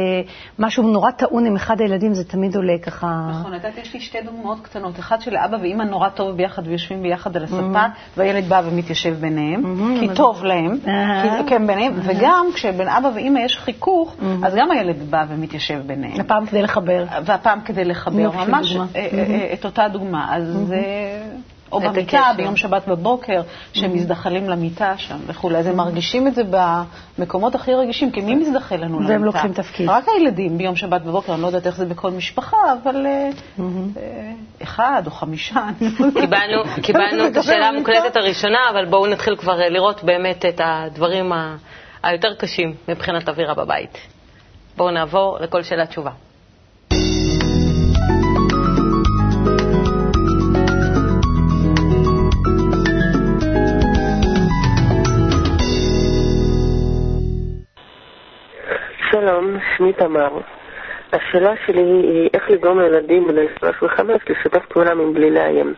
משהו 0.59 0.83
נורא 0.83 1.11
טעון 1.11 1.45
עם 1.45 1.55
אחד 1.55 1.81
הילדים, 1.81 2.13
זה 2.13 2.23
תמיד 2.23 2.55
עולה 2.55 2.77
ככה. 2.81 3.27
נכון, 3.29 3.55
את 3.55 3.63
יודעת, 3.63 3.77
יש 3.77 3.93
לי 3.93 3.99
שתי 3.99 4.17
דוגמאות 4.25 4.57
קטנות. 4.61 4.99
אחד 4.99 5.21
שלאבא 5.21 5.57
ואימא 5.61 5.83
נורא 5.83 6.09
טוב 6.09 6.37
ביחד 6.37 6.67
ויושבים 6.67 7.03
ביחד 7.03 7.37
על 7.37 7.43
הספה, 7.43 7.85
והילד 8.17 8.49
בא 8.49 8.61
ומתיישב 8.65 9.15
ביניהם, 9.19 9.63
כי 9.99 10.07
טוב 10.15 10.43
להם. 10.43 10.77
כי 11.23 11.29
זה 11.29 11.49
כן 11.49 11.67
ביניהם, 11.67 11.93
וגם 12.03 12.45
כשבין 12.53 12.87
אבא 12.87 13.09
ואימא 13.15 13.39
יש 13.39 13.57
חיכוך, 13.57 14.15
אז 14.43 14.55
גם 14.55 14.71
הילד 14.71 15.09
בא 15.09 15.25
ומתיישב 15.29 15.81
ביניהם. 15.85 16.19
הפעם 16.19 16.45
כדי 16.45 16.61
לחבר. 16.61 17.05
והפעם 17.25 17.61
כדי 17.61 17.85
לחבר, 17.85 18.31
ממש. 18.31 18.75
אה, 18.75 18.81
אה, 18.95 19.09
אה, 19.13 19.53
את 19.53 19.65
אותה 19.65 19.87
דוגמה. 19.87 20.35
אז... 20.35 20.73
או 21.71 21.79
במיטה, 21.79 22.19
הקשר. 22.19 22.37
ביום 22.37 22.55
שבת 22.55 22.87
בבוקר, 22.87 23.41
שהם 23.73 23.93
מזדחלים 23.93 24.49
למיטה 24.49 24.97
שם 24.97 25.17
וכולי. 25.27 25.57
אז 25.57 25.67
הם 25.67 25.75
מרגישים 25.75 26.27
את 26.27 26.35
זה 26.35 26.43
במקומות 27.17 27.55
הכי 27.55 27.73
רגישים, 27.73 28.11
כי 28.11 28.21
מי 28.21 28.35
מזדחל 28.35 28.75
לנו 28.75 28.99
למיטה? 28.99 29.13
והם 29.13 29.23
לוקחים 29.23 29.53
תפקיד. 29.53 29.89
רק 29.89 30.05
הילדים 30.15 30.57
ביום 30.57 30.75
שבת 30.75 31.01
בבוקר, 31.01 31.33
אני 31.33 31.41
לא 31.41 31.47
יודעת 31.47 31.67
איך 31.67 31.77
זה 31.77 31.85
בכל 31.85 32.11
משפחה, 32.11 32.57
אבל 32.83 33.05
אה, 33.05 33.29
אה, 33.59 34.31
אחד 34.63 35.03
או 35.05 35.11
חמישה. 35.11 35.65
קיבלנו, 36.83 37.27
את 37.27 37.37
השאלה. 37.37 37.67
המוקלטת 37.67 38.15
הראשונה, 38.15 38.59
אבל 38.69 38.85
בואו 38.85 39.07
נתחיל 39.07 39.35
כבר 39.35 39.61
אה, 39.61 39.69
לראות 39.69 40.03
באמת 40.03 40.45
את 40.45 40.61
הדברים 40.63 41.31
היותר 42.03 42.33
קשים 42.33 42.73
מבחינת 42.87 43.29
אווירה 43.29 43.53
בבית. 43.53 43.97
בואו 44.77 44.91
נעבור 44.91 45.37
לכל 45.39 45.63
שאלה 45.63 45.85
תשובה. 45.85 46.11
שלום, 59.21 59.57
שמי 59.77 59.93
תמר. 59.93 60.29
השאלה 61.13 61.53
שלי 61.65 61.81
היא 61.81 62.29
איך 62.33 62.49
לגרום 62.49 62.79
לילדים 62.79 63.27
בני 63.27 63.45
35 63.59 64.21
לשתף 64.29 64.65
פעולה 64.65 64.95
מבלי 64.95 65.31
לאיים. 65.31 65.73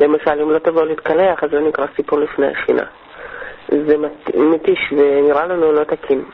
למשל, 0.00 0.40
אם 0.42 0.50
לא 0.50 0.58
תבוא 0.58 0.84
להתקלח, 0.84 1.44
אז 1.44 1.50
זה 1.50 1.60
נקרא 1.60 1.86
סיפור 1.96 2.18
לפני 2.18 2.46
השינה. 2.46 2.82
זה 3.68 3.96
מת- 3.98 4.34
מתיש 4.36 4.92
ונראה 4.92 5.46
לנו 5.46 5.72
לא 5.72 5.84
תקין, 5.84 6.24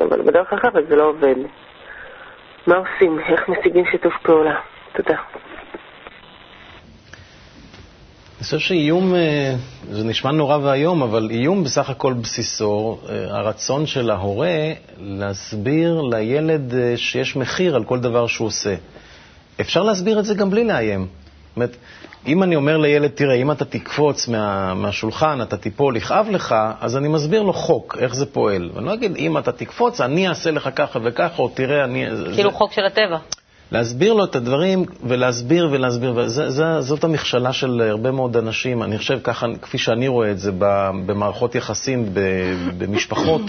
אבל 0.00 0.22
בדרך 0.22 0.52
אחרת 0.52 0.86
זה 0.88 0.96
לא 0.96 1.02
עובד. 1.04 1.34
מה 2.66 2.76
עושים? 2.76 3.18
איך 3.20 3.48
משיגים 3.48 3.84
שיתוף 3.86 4.14
פעולה? 4.22 4.54
תודה. 4.92 5.16
אני 8.36 8.44
חושב 8.44 8.58
שאיום, 8.58 9.14
אה, 9.14 9.54
זה 9.90 10.04
נשמע 10.04 10.30
נורא 10.32 10.58
ואיום, 10.62 11.02
אבל 11.02 11.28
איום 11.30 11.64
בסך 11.64 11.90
הכל 11.90 12.12
בסיסו, 12.12 12.98
אה, 13.08 13.36
הרצון 13.36 13.86
של 13.86 14.10
ההורה 14.10 14.72
להסביר 15.00 16.00
לילד 16.00 16.74
אה, 16.74 16.96
שיש 16.96 17.36
מחיר 17.36 17.76
על 17.76 17.84
כל 17.84 18.00
דבר 18.00 18.26
שהוא 18.26 18.46
עושה. 18.46 18.74
אפשר 19.60 19.82
להסביר 19.82 20.18
את 20.18 20.24
זה 20.24 20.34
גם 20.34 20.50
בלי 20.50 20.64
לאיים. 20.64 21.00
זאת 21.00 21.56
אומרת, 21.56 21.76
אם 22.26 22.42
אני 22.42 22.56
אומר 22.56 22.76
לילד, 22.76 23.10
תראה, 23.10 23.34
אם 23.34 23.50
אתה 23.50 23.64
תקפוץ 23.64 24.28
מה, 24.28 24.74
מהשולחן, 24.74 25.42
אתה 25.42 25.56
תיפול, 25.56 25.96
יכאב 25.96 26.26
לך, 26.30 26.54
אז 26.80 26.96
אני 26.96 27.08
מסביר 27.08 27.42
לו 27.42 27.52
חוק, 27.52 27.96
איך 28.00 28.14
זה 28.14 28.26
פועל. 28.26 28.70
ואני 28.74 28.86
לא 28.86 28.94
אגיד, 28.94 29.16
אם 29.16 29.38
אתה 29.38 29.52
תקפוץ, 29.52 30.00
אני 30.00 30.28
אעשה 30.28 30.50
לך 30.50 30.68
ככה 30.76 30.98
וככה, 31.04 31.42
או 31.42 31.48
תראה, 31.48 31.84
אני... 31.84 32.06
כאילו 32.34 32.50
זה... 32.50 32.56
חוק 32.56 32.72
של 32.72 32.84
הטבע. 32.84 33.18
להסביר 33.72 34.12
לו 34.12 34.24
את 34.24 34.36
הדברים 34.36 34.84
ולהסביר 35.04 35.68
ולהסביר, 35.72 36.12
וזאת 36.16 37.04
המכשלה 37.04 37.52
של 37.52 37.80
הרבה 37.90 38.10
מאוד 38.10 38.36
אנשים. 38.36 38.82
אני 38.82 38.98
חושב 38.98 39.18
ככה, 39.24 39.46
כפי 39.62 39.78
שאני 39.78 40.08
רואה 40.08 40.30
את 40.30 40.38
זה 40.38 40.52
במערכות 41.06 41.54
יחסים, 41.54 42.08
במשפחות 42.78 43.42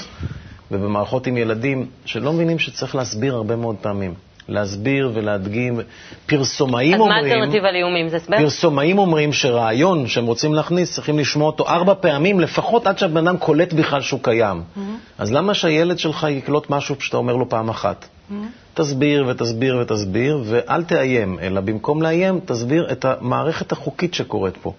ובמערכות 0.72 1.28
עם 1.28 1.38
ילדים, 1.38 1.86
שלא 2.06 2.34
מבינים 2.34 2.60
שצריך 2.60 2.96
להסביר 2.96 3.36
הרבה 3.36 3.56
מאוד 3.56 3.76
פעמים. 3.82 4.14
להסביר 4.50 5.12
ולהדגים. 5.14 5.80
פרסומאים 6.26 7.00
אומרים... 7.00 7.26
אז 7.26 7.26
מה 7.26 7.34
האלטרנטיבה 7.34 7.72
לאיומים? 7.72 8.10
זה 8.10 8.16
הסבר? 8.16 8.38
פרסומאים 8.38 8.98
אומרים 8.98 9.34
שרעיון 9.34 10.08
שהם 10.08 10.26
רוצים 10.26 10.54
להכניס, 10.54 10.94
צריכים 10.94 11.20
לשמוע 11.20 11.48
אותו 11.48 11.68
ארבע 11.68 11.94
פעמים, 11.94 12.40
לפחות 12.40 12.88
עד 12.88 12.98
שהבן 12.98 13.28
אדם 13.28 13.38
קולט 13.38 13.74
בכלל 13.74 14.02
שהוא 14.02 14.20
קיים. 14.24 14.58
Mm-hmm. 14.58 14.80
אז 15.18 15.34
למה 15.34 15.54
שהילד 15.54 16.00
שלך 16.00 16.28
יקלוט 16.30 16.70
משהו 16.70 16.96
שאתה 17.00 17.18
אומר 17.18 17.36
לו 17.36 17.50
פעם 17.50 17.70
אחת? 17.70 18.06
Mm-hmm. 18.06 18.34
תסביר 18.74 19.26
ותסביר 19.28 19.78
ותסביר, 19.82 20.44
ואל 20.46 20.84
תאיים, 20.84 21.40
אלא 21.42 21.62
במקום 21.62 22.02
לאיים, 22.02 22.40
תסביר 22.46 22.92
את 22.92 23.06
המערכת 23.06 23.72
החוקית 23.72 24.14
שקורית 24.14 24.58
פה. 24.58 24.74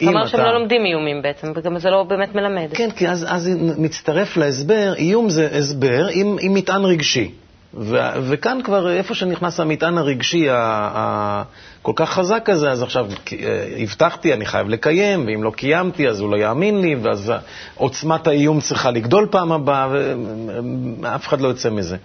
זאת 0.00 0.08
אומרת 0.08 0.28
שהם 0.28 0.40
לא 0.40 0.58
לומדים 0.58 0.84
איומים 0.84 1.22
בעצם, 1.22 1.52
וגם 1.56 1.78
זה 1.78 1.90
לא 1.90 2.02
באמת 2.02 2.34
מלמד. 2.34 2.68
כן, 2.74 2.90
כי 2.90 3.08
אז, 3.08 3.26
אז 3.28 3.50
מצטרף 3.78 4.36
להסבר, 4.36 4.94
איום 4.96 5.28
זה 5.28 5.48
הסבר 5.52 6.06
עם, 6.12 6.36
עם 6.40 6.54
מטען 6.54 6.84
רגשי. 6.84 7.30
ו- 7.74 8.30
וכאן 8.30 8.58
כבר, 8.64 8.90
איפה 8.90 9.14
שנכנס 9.14 9.60
המטען 9.60 9.98
הרגשי 9.98 10.46
הכל 10.50 11.92
כך 11.96 12.10
חזק 12.10 12.50
הזה, 12.50 12.70
אז 12.70 12.82
עכשיו 12.82 13.06
אה, 13.32 13.68
הבטחתי, 13.82 14.32
אני 14.32 14.46
חייב 14.46 14.68
לקיים, 14.68 15.26
ואם 15.26 15.42
לא 15.42 15.50
קיימתי, 15.50 16.08
אז 16.08 16.20
הוא 16.20 16.30
לא 16.30 16.36
יאמין 16.36 16.80
לי, 16.80 16.94
ואז 16.94 17.32
עוצמת 17.74 18.26
האיום 18.26 18.60
צריכה 18.60 18.90
לגדול 18.90 19.26
פעם 19.30 19.52
הבאה, 19.52 19.88
ואף 21.02 21.26
אחד 21.26 21.40
לא 21.40 21.48
יוצא 21.48 21.70
מזה. 21.70 21.96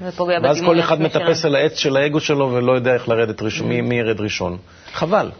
ואז 0.43 0.61
כל 0.65 0.79
אחד 0.79 1.01
מטפס 1.01 1.45
על 1.45 1.55
העץ 1.55 1.77
של 1.77 1.97
האגו 1.97 2.19
שלו 2.19 2.51
ולא 2.53 2.71
יודע 2.71 2.93
איך 2.93 3.09
לרדת 3.09 3.41
ראשון, 3.41 3.67
מי, 3.67 3.81
מי 3.81 3.95
ירד 3.95 4.21
ראשון. 4.21 4.57
חבל. 4.93 5.31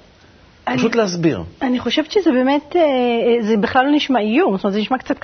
אני, 0.67 0.77
פשוט 0.77 0.95
להסביר. 0.95 1.43
אני 1.61 1.79
חושבת 1.79 2.11
שזה 2.11 2.31
באמת, 2.31 2.75
אה, 2.75 2.81
זה 3.41 3.57
בכלל 3.57 3.85
לא 3.85 3.91
נשמע 3.91 4.19
איום, 4.19 4.55
זאת 4.57 4.63
אומרת, 4.63 4.73
זה 4.73 4.79
נשמע 4.79 4.97
קצת 4.97 5.15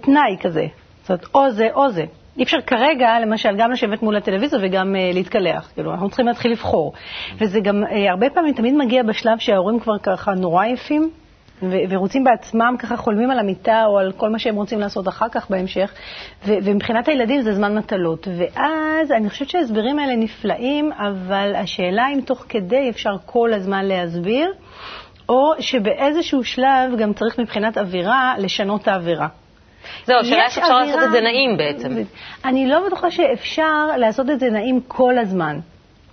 תנאי 0.00 0.36
כזה. 0.40 0.66
זאת 1.02 1.10
אומרת, 1.10 1.26
או 1.34 1.50
זה 1.50 1.68
או 1.74 1.90
זה. 1.90 2.04
אי 2.38 2.42
אפשר 2.42 2.60
כרגע, 2.60 3.20
למשל, 3.20 3.56
גם 3.58 3.72
לשבת 3.72 4.02
מול 4.02 4.16
הטלוויזיה 4.16 4.58
וגם 4.62 4.94
uh, 4.94 5.14
להתקלח. 5.14 5.70
כאילו, 5.74 5.92
אנחנו 5.92 6.08
צריכים 6.08 6.26
להתחיל 6.26 6.52
לבחור. 6.52 6.92
וזה 7.38 7.60
גם, 7.60 7.84
uh, 7.84 8.10
הרבה 8.10 8.30
פעמים 8.30 8.54
תמיד 8.54 8.74
מגיע 8.74 9.02
בשלב 9.02 9.38
שההורים 9.38 9.80
כבר 9.80 9.98
ככה 9.98 10.34
נורא 10.34 10.64
עייפים, 10.64 11.10
ו- 11.62 11.76
ורוצים 11.88 12.24
בעצמם, 12.24 12.74
ככה 12.78 12.96
חולמים 12.96 13.30
על 13.30 13.38
המיטה 13.38 13.84
או 13.86 13.98
על 13.98 14.12
כל 14.16 14.30
מה 14.30 14.38
שהם 14.38 14.54
רוצים 14.54 14.80
לעשות 14.80 15.08
אחר 15.08 15.28
כך 15.28 15.50
בהמשך, 15.50 15.92
ו- 16.46 16.54
ומבחינת 16.62 17.08
הילדים 17.08 17.42
זה 17.42 17.54
זמן 17.54 17.78
מטלות. 17.78 18.28
ואז 18.38 19.12
אני 19.12 19.30
חושבת 19.30 19.48
שההסברים 19.48 19.98
האלה 19.98 20.16
נפלאים, 20.16 20.92
אבל 20.92 21.54
השאלה 21.56 22.06
אם 22.14 22.20
תוך 22.20 22.44
כדי 22.48 22.90
אפשר 22.90 23.16
כל 23.26 23.52
הזמן 23.52 23.84
להסביר, 23.84 24.52
או 25.28 25.52
שבאיזשהו 25.60 26.44
שלב 26.44 26.96
גם 26.98 27.12
צריך 27.12 27.38
מבחינת 27.38 27.78
אווירה 27.78 28.34
לשנות 28.38 28.82
את 28.82 28.88
האווירה. 28.88 29.28
זהו, 30.06 30.16
השאלה 30.18 30.44
איך 30.44 30.58
אפשר 30.58 30.78
לעשות 30.78 31.02
את 31.02 31.10
זה 31.10 31.20
נעים 31.20 31.56
בעצם. 31.56 31.96
אני 32.44 32.66
לא 32.66 32.86
בטוחה 32.86 33.10
שאפשר 33.10 33.86
לעשות 33.96 34.30
את 34.30 34.40
זה 34.40 34.50
נעים 34.50 34.80
כל 34.88 35.18
הזמן, 35.18 35.58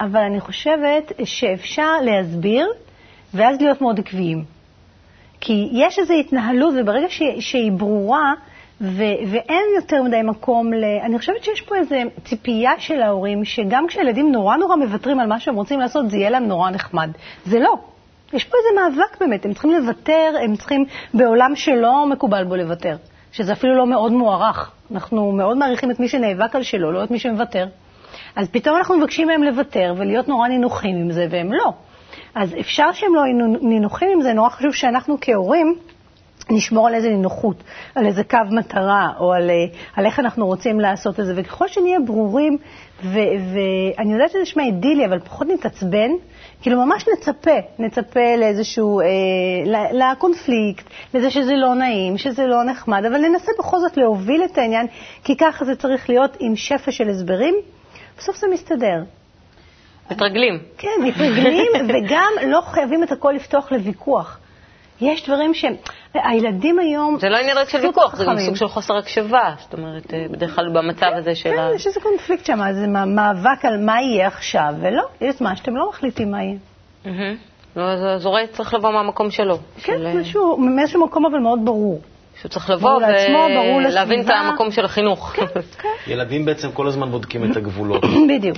אבל 0.02 0.22
אני 0.22 0.40
חושבת 0.40 1.12
שאפשר 1.24 2.02
להסביר 2.02 2.68
ואז 3.34 3.62
להיות 3.62 3.82
מאוד 3.82 4.00
עקביים. 4.00 4.44
כי 5.42 5.70
יש 5.72 6.00
איזו 6.00 6.14
התנהלות, 6.14 6.74
וברגע 6.78 7.10
ש, 7.10 7.22
שהיא 7.40 7.72
ברורה, 7.72 8.34
ו, 8.82 9.04
ואין 9.28 9.64
יותר 9.76 10.04
מדי 10.04 10.22
מקום 10.24 10.74
ל... 10.74 10.84
אני 11.04 11.20
חושבת 11.20 11.44
שיש 11.44 11.62
פה 11.62 11.76
איזו 11.76 11.96
ציפייה 12.26 12.72
של 12.78 13.02
ההורים, 13.02 13.46
שגם 13.46 13.88
כשילדים 13.88 14.32
נורא 14.32 14.58
נורא 14.58 14.76
מוותרים 14.76 15.20
על 15.20 15.28
מה 15.28 15.40
שהם 15.40 15.56
רוצים 15.56 15.80
לעשות, 15.80 16.10
זה 16.10 16.18
יהיה 16.18 16.30
להם 16.30 16.48
נורא 16.48 16.70
נחמד. 16.70 17.10
זה 17.46 17.60
לא. 17.60 17.74
יש 18.34 18.44
פה 18.44 18.58
איזה 18.58 18.82
מאבק 18.82 19.20
באמת, 19.20 19.46
הם 19.46 19.54
צריכים 19.54 19.72
לוותר, 19.72 20.34
הם 20.44 20.56
צריכים, 20.56 20.86
בעולם 21.14 21.56
שלא 21.56 22.06
מקובל 22.06 22.44
בו 22.44 22.56
לוותר. 22.56 22.96
שזה 23.32 23.54
אפילו 23.54 23.76
לא 23.76 23.88
מאוד 23.88 24.12
מוערך. 24.12 24.72
אנחנו 24.92 25.32
מאוד 25.32 25.58
מעריכים 25.58 25.92
את 25.92 26.00
מי 26.00 26.08
שנאבק 26.08 26.56
על 26.56 26.64
שלו, 26.64 26.92
לא 26.92 27.04
את 27.04 27.12
מי 27.12 27.20
שמוותר. 27.20 27.68
אז 28.36 28.50
פתאום 28.50 28.78
אנחנו 28.78 28.98
מבקשים 28.98 29.28
מהם 29.28 29.44
לוותר 29.44 29.94
ולהיות 29.98 30.28
נורא 30.28 30.48
נינוחים 30.48 30.96
עם 30.96 31.12
זה, 31.12 31.28
והם 31.30 31.54
לא. 31.54 31.74
אז 32.36 32.56
אפשר 32.60 32.92
שהם 32.94 33.16
לא 33.16 33.22
יהיו 33.22 33.48
נינוחים 33.62 34.10
עם 34.14 34.22
זה, 34.22 34.34
נורא 34.34 34.50
חשוב 34.50 34.74
שאנחנו 34.74 35.18
כהורים 35.22 35.76
נשמור 36.52 36.88
על 36.88 36.96
איזה 36.96 37.10
נינוחות, 37.10 37.64
על 37.96 38.06
איזה 38.06 38.24
קו 38.24 38.38
מטרה, 38.52 39.10
או 39.20 39.34
על, 39.34 39.52
על 39.96 40.06
איך 40.06 40.20
אנחנו 40.20 40.46
רוצים 40.46 40.80
לעשות 40.80 41.20
את 41.20 41.26
זה. 41.26 41.34
וככל 41.36 41.68
שנהיה 41.68 42.00
ברורים, 42.00 42.58
ואני 43.04 44.14
יודעת 44.14 44.30
שזה 44.30 44.42
נשמע 44.42 44.64
אידילי, 44.64 45.06
אבל 45.06 45.20
פחות 45.20 45.48
נתעצבן, 45.48 46.10
כאילו 46.62 46.86
ממש 46.86 47.06
נצפה, 47.18 47.58
נצפה 47.80 48.36
לאיזשהו, 48.38 49.02
אה, 49.02 49.06
לקונפליקט, 49.94 50.86
לזה 51.14 51.30
שזה 51.30 51.56
לא 51.56 51.76
נעים, 51.76 52.18
שזה 52.18 52.46
לא 52.46 52.64
נחמד, 52.64 53.06
אבל 53.06 53.18
ננסה 53.18 53.52
בכל 53.60 53.80
זאת 53.80 53.98
להוביל 53.98 54.44
את 54.44 54.58
העניין, 54.58 54.88
כי 55.24 55.38
ככה 55.38 55.66
זה 55.66 55.76
צריך 55.76 56.10
להיות 56.10 56.38
עם 56.40 56.56
שפע 56.56 56.92
של 56.92 57.10
הסברים, 57.10 57.56
בסוף 58.18 58.38
זה 58.38 58.48
מסתדר. 58.54 59.04
מתרגלים. 60.12 60.60
כן, 60.78 60.90
מתרגלים, 61.04 61.72
וגם 61.90 62.32
לא 62.48 62.62
חייבים 62.62 63.04
את 63.04 63.12
הכל 63.12 63.32
לפתוח 63.36 63.72
לוויכוח. 63.72 64.39
יש 65.02 65.26
דברים 65.26 65.54
שהם... 65.54 65.74
הילדים 66.14 66.80
היום... 66.80 67.18
זה 67.20 67.30
לא 67.30 67.38
עניין 67.38 67.58
רק 67.58 67.70
של 67.70 67.78
ויכוח, 67.78 68.16
זה 68.16 68.26
גם 68.26 68.40
סוג 68.40 68.56
של 68.56 68.68
חוסר 68.68 68.98
הקשבה. 68.98 69.54
זאת 69.60 69.74
אומרת, 69.74 70.14
אה, 70.14 70.26
בדרך 70.32 70.56
כלל 70.56 70.70
במצב 70.70 71.12
הזה 71.16 71.36
של 71.36 71.50
כן, 71.50 71.60
ה... 71.60 71.70
כן, 71.70 71.76
יש 71.76 71.88
איזה 71.88 72.00
קונפליקט 72.00 72.46
שם, 72.46 72.60
זה 72.74 72.88
מאבק 72.88 73.66
על 73.66 73.78
מה 73.86 74.02
יהיה 74.02 74.28
עכשיו, 74.28 74.74
ולא, 74.82 75.04
יש 75.22 75.36
זמן 75.36 75.56
שאתם 75.56 75.76
לא 75.76 75.90
מחליטים 75.90 76.32
מה 76.32 76.38
יהיה. 76.44 76.58
לא, 77.76 77.84
אז 77.84 78.26
הורה 78.26 78.42
צריך 78.52 78.74
לבוא 78.74 78.92
מהמקום 78.92 79.32
שלו. 79.32 79.58
כן, 79.84 80.18
משהו, 80.18 80.58
מאיזשהו 80.58 81.06
מקום 81.06 81.26
אבל 81.26 81.40
מאוד 81.40 81.60
ברור. 81.64 82.02
שהוא 82.42 82.50
צריך 82.50 82.70
לבוא 82.70 83.02
ולהבין 83.78 84.22
את 84.22 84.30
המקום 84.30 84.72
של 84.72 84.86
החינוך. 84.86 85.34
כן, 85.36 85.46
כן. 85.78 85.88
ילדים 86.12 86.46
בעצם 86.46 86.72
כל 86.72 86.88
הזמן 86.88 87.12
בודקים 87.12 87.52
את 87.52 87.58
הגבולות. 87.58 88.04
בדיוק. 88.30 88.58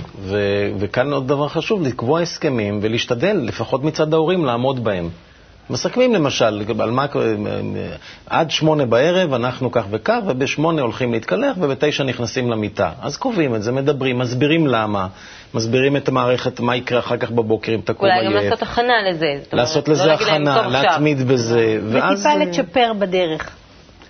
וכאן 0.78 1.12
עוד 1.12 1.28
דבר 1.28 1.48
חשוב, 1.48 1.82
לקבוע 1.82 2.20
הסכמים 2.20 2.78
ולהשתדל, 2.82 3.36
לפחות 3.36 3.84
מצד 3.84 4.14
ההורים, 4.14 4.44
לעמוד 4.44 4.84
בהם. 4.84 5.08
מסכמים 5.70 6.14
למשל, 6.14 6.62
על 6.80 6.90
מה, 6.90 7.06
עד 8.26 8.50
שמונה 8.50 8.86
בערב 8.86 9.34
אנחנו 9.34 9.70
כך 9.70 9.84
וכך, 9.90 10.18
ובשמונה 10.26 10.82
הולכים 10.82 11.12
להתקלח 11.12 11.56
ובתשע 11.60 12.04
נכנסים 12.04 12.50
למיטה. 12.50 12.90
אז 13.02 13.16
קובעים 13.16 13.54
את 13.54 13.62
זה, 13.62 13.72
מדברים, 13.72 14.18
מסבירים 14.18 14.66
למה, 14.66 15.06
מסבירים 15.54 15.96
את 15.96 16.08
המערכת, 16.08 16.60
מה 16.60 16.76
יקרה 16.76 16.98
אחר 16.98 17.16
כך 17.16 17.30
בבוקר 17.30 17.74
אם 17.74 17.80
תקום 17.84 18.08
עייף. 18.08 18.26
אולי 18.26 18.38
גם 18.38 18.44
לעשות 18.44 18.62
הכנה 18.62 18.92
לזה. 19.10 19.34
לעשות 19.52 19.88
לזה 19.88 20.06
לא 20.06 20.12
הכנה, 20.12 20.68
להתמיד 20.68 21.28
בזה. 21.28 21.80
וטיפה 21.90 22.34
לצ'פר 22.34 22.92
בדרך. 22.98 23.50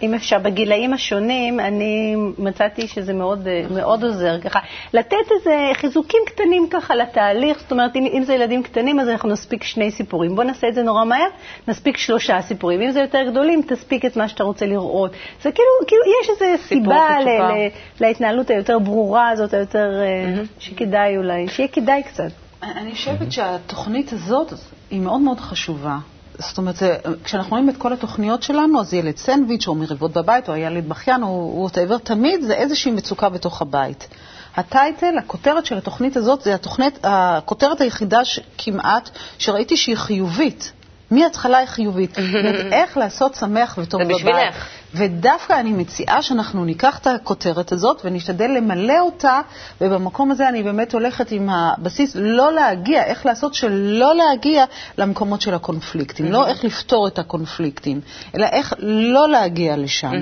אם 0.03 0.15
אפשר, 0.15 0.39
בגילאים 0.39 0.93
השונים, 0.93 1.61
אני 1.61 2.15
מצאתי 2.39 2.89
שזה 2.89 3.13
מאוד, 3.13 3.49
מאוד 3.71 4.05
עוזר 4.05 4.41
ככה. 4.41 4.59
לתת 4.95 5.17
איזה 5.39 5.71
חיזוקים 5.75 6.21
קטנים 6.27 6.67
ככה 6.71 6.95
לתהליך, 6.95 7.59
זאת 7.61 7.73
אומרת, 7.73 7.97
אם, 7.97 8.07
אם 8.13 8.25
זה 8.25 8.35
ילדים 8.35 8.63
קטנים, 8.63 9.01
אז 9.01 9.09
אנחנו 9.09 9.29
נספיק 9.29 9.65
שני 9.65 9.91
סיפורים. 9.91 10.37
בוא 10.37 10.45
נעשה 10.45 10.69
את 10.69 10.75
זה 10.75 10.83
נורא 10.83 11.05
מהר, 11.05 11.29
נספיק 11.69 11.97
שלושה 11.97 12.43
סיפורים. 12.43 12.81
אם 12.81 12.91
זה 12.91 13.01
יותר 13.01 13.23
גדולים, 13.31 13.63
תספיק 13.69 14.05
את 14.05 14.17
מה 14.17 14.29
שאתה 14.29 14.45
רוצה 14.45 14.67
לראות. 14.67 15.11
זה 15.43 15.53
כאילו, 15.53 15.69
כאילו 15.87 16.03
יש 16.23 16.31
איזו 16.31 16.63
סיבה 16.63 17.21
ל, 17.21 17.29
ל, 17.29 17.69
להתנהלות 18.01 18.51
היותר 18.51 18.79
ברורה 18.79 19.29
הזאת, 19.29 19.55
היותר, 19.55 19.91
mm-hmm. 19.91 20.47
שכדאי 20.59 21.17
אולי, 21.17 21.49
שיהיה 21.49 21.69
כדאי 21.69 22.03
קצת. 22.03 22.31
אני 22.63 22.93
חושבת 22.93 23.33
שהתוכנית 23.33 24.13
הזאת 24.13 24.53
היא 24.91 25.01
מאוד 25.01 25.21
מאוד 25.21 25.41
חשובה. 25.41 25.99
זאת 26.39 26.59
אומרת, 26.59 26.77
זה, 26.77 26.97
כשאנחנו 27.25 27.51
רואים 27.51 27.71
את 27.71 27.77
כל 27.77 27.93
התוכניות 27.93 28.43
שלנו, 28.43 28.81
אז 28.81 28.95
ילד 28.95 29.17
סנדוויץ' 29.17 29.67
או 29.67 29.75
מריבות 29.75 30.12
בבית, 30.12 30.49
או 30.49 30.55
הילד 30.55 30.89
בכיין, 30.89 31.23
או 31.23 31.55
ווטאבר, 31.57 31.99
תמיד 31.99 32.43
זה 32.43 32.55
איזושהי 32.55 32.93
מצוקה 32.93 33.29
בתוך 33.29 33.62
הבית. 33.62 34.09
הטייטל, 34.57 35.19
הכותרת 35.19 35.67
של 35.67 35.79
התוכנית 35.79 36.17
הזאת, 36.17 36.43
זה 36.43 36.55
התוכנית, 36.55 36.99
הכותרת 37.03 37.81
היחידה 37.81 38.21
כמעט 38.59 39.11
שראיתי 39.39 39.77
שהיא 39.77 39.97
חיובית. 39.97 40.73
מההתחלה 41.11 41.59
היא 41.59 41.67
חיובית. 41.67 42.19
איך 42.73 42.97
לעשות 42.97 43.35
שמח 43.35 43.79
וטוב 43.79 44.03
בבית. 44.03 44.17
זה 44.17 44.25
בשבילך. 44.25 44.67
ודווקא 44.95 45.61
אני 45.61 45.73
מציעה 45.73 46.23
שאנחנו 46.23 46.65
ניקח 46.65 46.99
את 46.99 47.07
הכותרת 47.07 47.73
הזאת 47.73 48.01
ונשתדל 48.05 48.51
למלא 48.51 49.01
אותה, 49.01 49.41
ובמקום 49.81 50.31
הזה 50.31 50.49
אני 50.49 50.63
באמת 50.63 50.93
הולכת 50.93 51.33
עם 51.33 51.49
הבסיס 51.51 52.17
לא 52.17 52.53
להגיע, 52.53 53.05
איך 53.05 53.27
לעשות 53.27 53.55
שלא 53.55 54.15
להגיע 54.15 54.65
למקומות 54.99 55.41
של 55.41 55.55
הקונפליקטים, 55.55 56.33
לא 56.33 56.47
איך 56.47 56.65
לפתור 56.65 57.09
את 57.09 57.19
הקונפליקטים, 57.19 58.01
אלא 58.37 58.47
איך 58.47 58.75
לא 58.81 59.29
להגיע 59.29 59.77
לשם. 59.77 60.13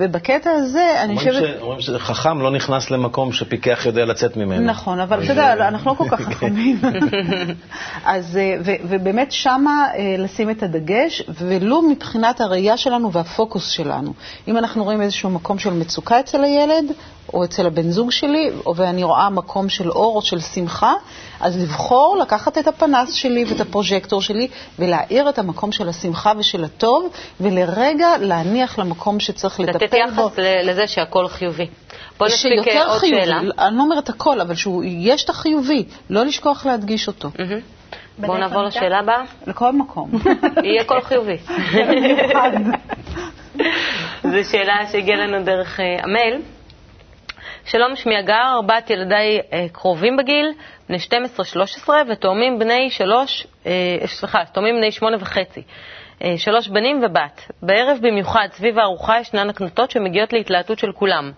ובקטע 0.00 0.50
הזה, 0.50 1.02
אני 1.02 1.16
חושבת... 1.16 1.60
אומרים 1.60 1.80
שחכם 1.80 2.40
לא 2.40 2.50
נכנס 2.50 2.90
למקום 2.90 3.32
שפיקח 3.32 3.86
יודע 3.86 4.04
לצאת 4.04 4.36
ממנו. 4.36 4.66
נכון, 4.66 5.00
אבל 5.00 5.24
אתה 5.24 5.32
יודע, 5.32 5.68
אנחנו 5.68 5.90
לא 5.90 5.96
כל 5.96 6.08
כך 6.10 6.20
חכמים. 6.30 6.80
אז, 8.04 8.36
אה, 8.36 8.56
ובאמת 8.84 9.32
שמה 9.32 9.88
אה, 9.94 10.14
לשים 10.18 10.50
את 10.50 10.62
הדגש, 10.62 11.22
ולו 11.28 11.82
מבחינת 11.82 12.40
הראייה 12.40 12.76
שלנו 12.76 13.12
והפוקוס 13.12 13.70
שלנו. 13.70 14.09
אם 14.48 14.58
אנחנו 14.58 14.84
רואים 14.84 15.02
איזשהו 15.02 15.30
מקום 15.30 15.58
של 15.58 15.70
מצוקה 15.70 16.20
אצל 16.20 16.44
הילד, 16.44 16.92
או 17.34 17.44
אצל 17.44 17.66
הבן 17.66 17.90
זוג 17.90 18.10
שלי, 18.10 18.50
ואני 18.76 19.02
רואה 19.02 19.30
מקום 19.30 19.68
של 19.68 19.90
אור 19.90 20.16
או 20.16 20.22
של 20.22 20.40
שמחה, 20.40 20.94
אז 21.40 21.62
לבחור 21.62 22.16
לקחת 22.20 22.58
את 22.58 22.68
הפנס 22.68 23.12
שלי 23.12 23.44
ואת 23.44 23.60
הפרוז'קטור 23.60 24.22
שלי 24.22 24.48
ולהאיר 24.78 25.28
את 25.28 25.38
המקום 25.38 25.72
של 25.72 25.88
השמחה 25.88 26.32
ושל 26.38 26.64
הטוב, 26.64 27.08
ולרגע 27.40 28.08
להניח 28.20 28.78
למקום 28.78 29.20
שצריך 29.20 29.60
לטפל 29.60 29.78
בו. 29.78 29.84
לתת 29.84 29.94
יחס 29.94 30.38
לזה 30.64 30.86
שהכל 30.86 31.28
חיובי. 31.28 31.66
בוא 32.18 32.26
נספיק 32.26 32.40
שיותר 32.64 32.88
עוד 32.88 32.98
חיובי, 32.98 33.24
שאלה. 33.24 33.40
אני 33.58 33.76
לא 33.76 33.82
אומרת 33.82 34.08
הכל, 34.08 34.40
אבל 34.40 34.54
שיש 34.54 35.24
את 35.24 35.30
החיובי, 35.30 35.84
לא 36.10 36.24
לשכוח 36.24 36.66
להדגיש 36.66 37.08
אותו. 37.08 37.30
בואו 38.18 38.38
נעבור 38.38 38.62
לשאלה 38.62 38.98
הבאה. 38.98 39.22
לכל 39.46 39.72
מקום. 39.72 40.10
יהיה 40.64 40.84
כל 40.84 41.00
חיובי. 41.00 41.36
זו 44.32 44.50
שאלה 44.50 44.86
שהגיעה 44.92 45.26
לנו 45.26 45.44
דרך 45.44 45.80
אה, 45.80 45.96
המייל. 46.02 46.40
שלום, 47.64 47.96
שמי 47.96 48.16
הגר, 48.16 48.52
ארבעת 48.54 48.90
ילדיי 48.90 49.40
אה, 49.52 49.66
קרובים 49.72 50.16
בגיל, 50.16 50.52
בני 50.88 50.98
12-13, 51.86 51.88
ותאומים 52.08 52.58
בני 52.58 52.90
שלוש, 52.90 53.46
אה, 53.66 53.72
סליחה, 54.06 54.44
תאומים 54.44 54.74
בני 54.76 54.92
שמונה 54.92 55.16
וחצי. 55.20 55.62
שלוש 56.36 56.68
בנים 56.68 57.02
ובת. 57.04 57.52
בערב 57.62 57.98
במיוחד, 58.02 58.48
סביב 58.52 58.78
הארוחה, 58.78 59.20
ישנן 59.20 59.50
הקנטות 59.50 59.90
שמגיעות 59.90 60.32
להתלהטות 60.32 60.78
של 60.78 60.92
כולם. 60.92 61.32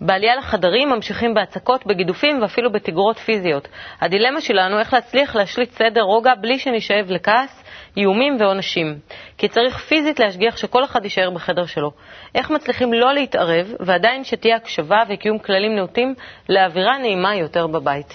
בעלייה 0.00 0.36
לחדרים 0.36 0.88
ממשיכים 0.88 1.34
בהצקות, 1.34 1.86
בגידופים 1.86 2.42
ואפילו 2.42 2.72
בתגרות 2.72 3.18
פיזיות. 3.18 3.68
הדילמה 4.00 4.40
שלנו 4.40 4.78
איך 4.78 4.94
להצליח 4.94 5.36
להשליט 5.36 5.70
סדר 5.72 6.00
רוגע 6.00 6.34
בלי 6.40 6.58
שנשאב 6.58 7.10
לכעס, 7.10 7.64
איומים 7.96 8.36
ועונשים. 8.40 8.98
כי 9.38 9.48
צריך 9.48 9.78
פיזית 9.78 10.20
להשגיח 10.20 10.56
שכל 10.56 10.84
אחד 10.84 11.04
יישאר 11.04 11.30
בחדר 11.30 11.66
שלו. 11.66 11.90
איך 12.34 12.50
מצליחים 12.50 12.92
לא 12.92 13.14
להתערב 13.14 13.66
ועדיין 13.80 14.24
שתהיה 14.24 14.56
הקשבה 14.56 14.98
וקיום 15.08 15.38
כללים 15.38 15.76
נאותים 15.76 16.14
לאווירה 16.48 16.98
נעימה 16.98 17.36
יותר 17.36 17.66
בבית? 17.66 18.12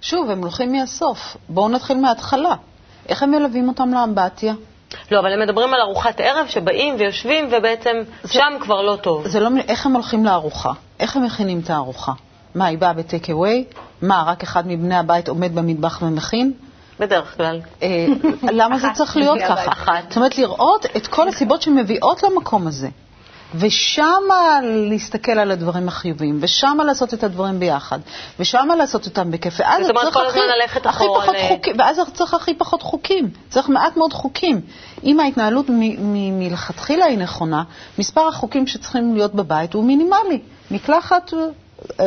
שוב, 0.00 0.30
הם 0.30 0.38
הולכים 0.42 0.72
מהסוף. 0.72 1.36
בואו 1.48 1.68
נתחיל 1.68 1.96
מההתחלה. 1.96 2.54
איך 3.08 3.22
הם 3.22 3.30
מלווים 3.30 3.68
אותם 3.68 3.88
לאמבטיה? 3.94 4.54
לא, 5.10 5.18
אבל 5.20 5.32
הם 5.32 5.40
מדברים 5.40 5.74
על 5.74 5.80
ארוחת 5.80 6.20
ערב 6.20 6.46
שבאים 6.46 6.94
ויושבים 6.98 7.48
ובעצם 7.52 7.96
זה- 8.22 8.32
שם 8.32 8.52
כבר 8.60 8.82
לא 8.82 8.96
טוב. 8.96 9.28
זה 9.28 9.40
לא, 9.40 9.48
איך 9.68 9.86
הם 9.86 9.92
הולכים 9.92 10.24
לארוחה? 10.24 10.72
איך 11.00 11.16
הם 11.16 11.24
מכינים 11.24 11.60
את 11.64 11.70
הארוחה? 11.70 12.12
מה, 12.54 12.66
היא 12.66 12.78
באה 12.78 12.92
בטייק 12.92 13.30
אווי? 13.30 13.64
מה, 14.02 14.24
רק 14.26 14.42
אחד 14.42 14.66
מבני 14.68 14.96
הבית 14.96 15.28
עומד 15.28 15.54
במטבח 15.54 16.02
ומכין? 16.02 16.52
בדרך 17.02 17.36
כלל. 17.36 17.60
אה, 17.82 18.06
למה 18.42 18.78
זה 18.78 18.88
צריך 18.94 19.16
להיות 19.16 19.38
ככה? 19.48 19.72
אחת. 19.72 20.02
זאת 20.08 20.16
אומרת, 20.16 20.38
לראות 20.38 20.86
את 20.96 21.06
כל 21.06 21.28
הסיבות 21.28 21.62
שמביאות 21.62 22.22
למקום 22.22 22.66
הזה. 22.66 22.88
ושמה 23.54 24.60
להסתכל 24.62 25.32
על 25.32 25.50
הדברים 25.50 25.88
החיוביים, 25.88 26.38
ושמה 26.40 26.84
לעשות 26.84 27.14
את 27.14 27.24
הדברים 27.24 27.60
ביחד, 27.60 27.98
ושמה 28.40 28.76
לעשות 28.76 29.06
אותם 29.06 29.30
בכיף. 29.30 29.54
ואז 29.60 29.86
צריך 29.86 30.16
הכי- 30.16 30.40
הכי 30.84 30.88
אחורה 30.88 31.20
פחות 31.22 31.34
ל- 31.34 31.48
חוקים, 31.48 31.76
ואז 31.78 32.00
צריך 32.14 32.34
הכי 32.34 32.54
פחות 32.54 32.82
חוקים. 32.82 33.30
צריך 33.48 33.68
מעט 33.68 33.96
מאוד 33.96 34.12
חוקים. 34.12 34.60
אם 35.04 35.20
ההתנהלות 35.20 35.66
מלכתחילה 35.68 37.04
היא 37.04 37.18
נכונה, 37.18 37.62
מספר 37.98 38.28
החוקים 38.28 38.66
שצריכים 38.66 39.14
להיות 39.14 39.34
בבית 39.34 39.74
הוא 39.74 39.84
מינימלי. 39.84 40.40
מקלחת, 40.70 41.32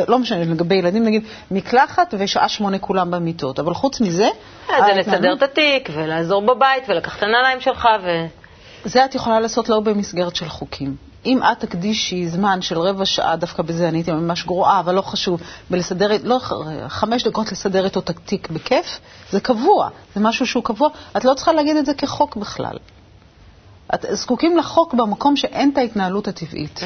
לא 0.08 0.18
משנה, 0.18 0.44
לגבי 0.44 0.74
ילדים 0.74 1.04
נגיד, 1.04 1.22
מקלחת 1.50 2.14
ושעה 2.18 2.48
שמונה 2.48 2.78
כולם 2.78 3.10
במיטות. 3.10 3.58
אבל 3.58 3.74
חוץ 3.74 4.00
מזה... 4.00 4.28
אה, 4.70 4.76
זה 4.86 4.92
לסדר 5.00 5.32
את 5.32 5.42
התיק 5.42 5.90
ולעזור 5.92 6.42
בבית 6.42 6.84
ולקחת 6.88 7.18
את 7.18 7.22
הנעליים 7.22 7.60
שלך 7.60 7.88
ו... 8.04 8.26
זה 8.84 9.04
את 9.04 9.14
יכולה 9.14 9.40
לעשות 9.40 9.68
לא 9.68 9.80
במסגרת 9.80 10.36
של 10.36 10.48
חוקים. 10.48 10.96
אם 11.26 11.38
את 11.42 11.60
תקדישי 11.60 12.28
זמן 12.28 12.62
של 12.62 12.78
רבע 12.78 13.04
שעה, 13.04 13.36
דווקא 13.36 13.62
בזה 13.62 13.88
אני 13.88 13.98
הייתי 13.98 14.12
ממש 14.12 14.44
גרועה, 14.44 14.80
אבל 14.80 14.94
לא 14.94 15.02
חשוב, 15.02 15.40
בלסדר, 15.70 16.10
לא, 16.24 16.40
חמש 16.88 17.24
דקות 17.24 17.52
לסדר 17.52 17.84
איתו 17.84 18.00
את 18.00 18.10
התיק 18.10 18.50
בכיף, 18.50 19.00
זה 19.30 19.40
קבוע, 19.40 19.88
זה 20.14 20.20
משהו 20.20 20.46
שהוא 20.46 20.64
קבוע, 20.64 20.88
את 21.16 21.24
לא 21.24 21.34
צריכה 21.34 21.52
להגיד 21.52 21.76
את 21.76 21.86
זה 21.86 21.94
כחוק 21.94 22.36
בכלל. 22.36 22.76
את 23.94 24.06
זקוקים 24.10 24.56
לחוק 24.56 24.94
במקום 24.94 25.36
שאין 25.36 25.70
את 25.72 25.78
ההתנהלות 25.78 26.28
הטבעית. 26.28 26.80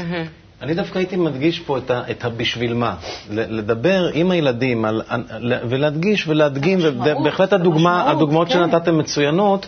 אני 0.62 0.74
דווקא 0.74 0.98
הייתי 0.98 1.16
מדגיש 1.16 1.60
פה 1.60 1.78
את, 1.78 1.90
ה, 1.90 2.02
את 2.10 2.24
הבשביל 2.24 2.74
מה. 2.74 2.94
לדבר 3.30 4.10
עם 4.14 4.30
הילדים 4.30 4.84
על, 4.84 5.02
על, 5.08 5.52
ולהדגיש 5.68 6.28
ולהדגים, 6.28 6.78
ובהחלט 6.82 7.52
הדוגמה, 7.52 7.94
המשמעות, 7.94 8.16
הדוגמאות 8.16 8.48
כן. 8.48 8.54
שנתתם 8.54 8.98
מצוינות, 8.98 9.66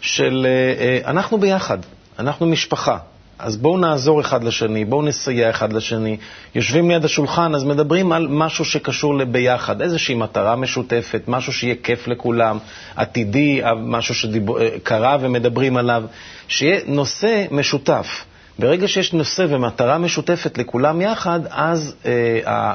של 0.00 0.46
אה, 0.46 0.84
אה, 0.84 1.10
אנחנו 1.10 1.38
ביחד, 1.38 1.78
אנחנו 2.18 2.46
משפחה. 2.46 2.98
אז 3.38 3.56
בואו 3.56 3.78
נעזור 3.78 4.20
אחד 4.20 4.44
לשני, 4.44 4.84
בואו 4.84 5.02
נסייע 5.02 5.50
אחד 5.50 5.72
לשני. 5.72 6.16
יושבים 6.54 6.90
ליד 6.90 7.04
השולחן, 7.04 7.54
אז 7.54 7.64
מדברים 7.64 8.12
על 8.12 8.28
משהו 8.30 8.64
שקשור 8.64 9.18
לביחד, 9.18 9.82
איזושהי 9.82 10.14
מטרה 10.14 10.56
משותפת, 10.56 11.22
משהו 11.28 11.52
שיהיה 11.52 11.74
כיף 11.82 12.08
לכולם, 12.08 12.58
עתידי, 12.96 13.60
משהו 13.76 14.14
שקרה 14.14 15.16
ומדברים 15.20 15.76
עליו, 15.76 16.02
שיהיה 16.48 16.80
נושא 16.86 17.44
משותף. 17.50 18.24
ברגע 18.58 18.88
שיש 18.88 19.12
נושא 19.12 19.46
ומטרה 19.48 19.98
משותפת 19.98 20.58
לכולם 20.58 21.00
יחד, 21.00 21.40
אז 21.50 21.94
אה. 22.46 22.74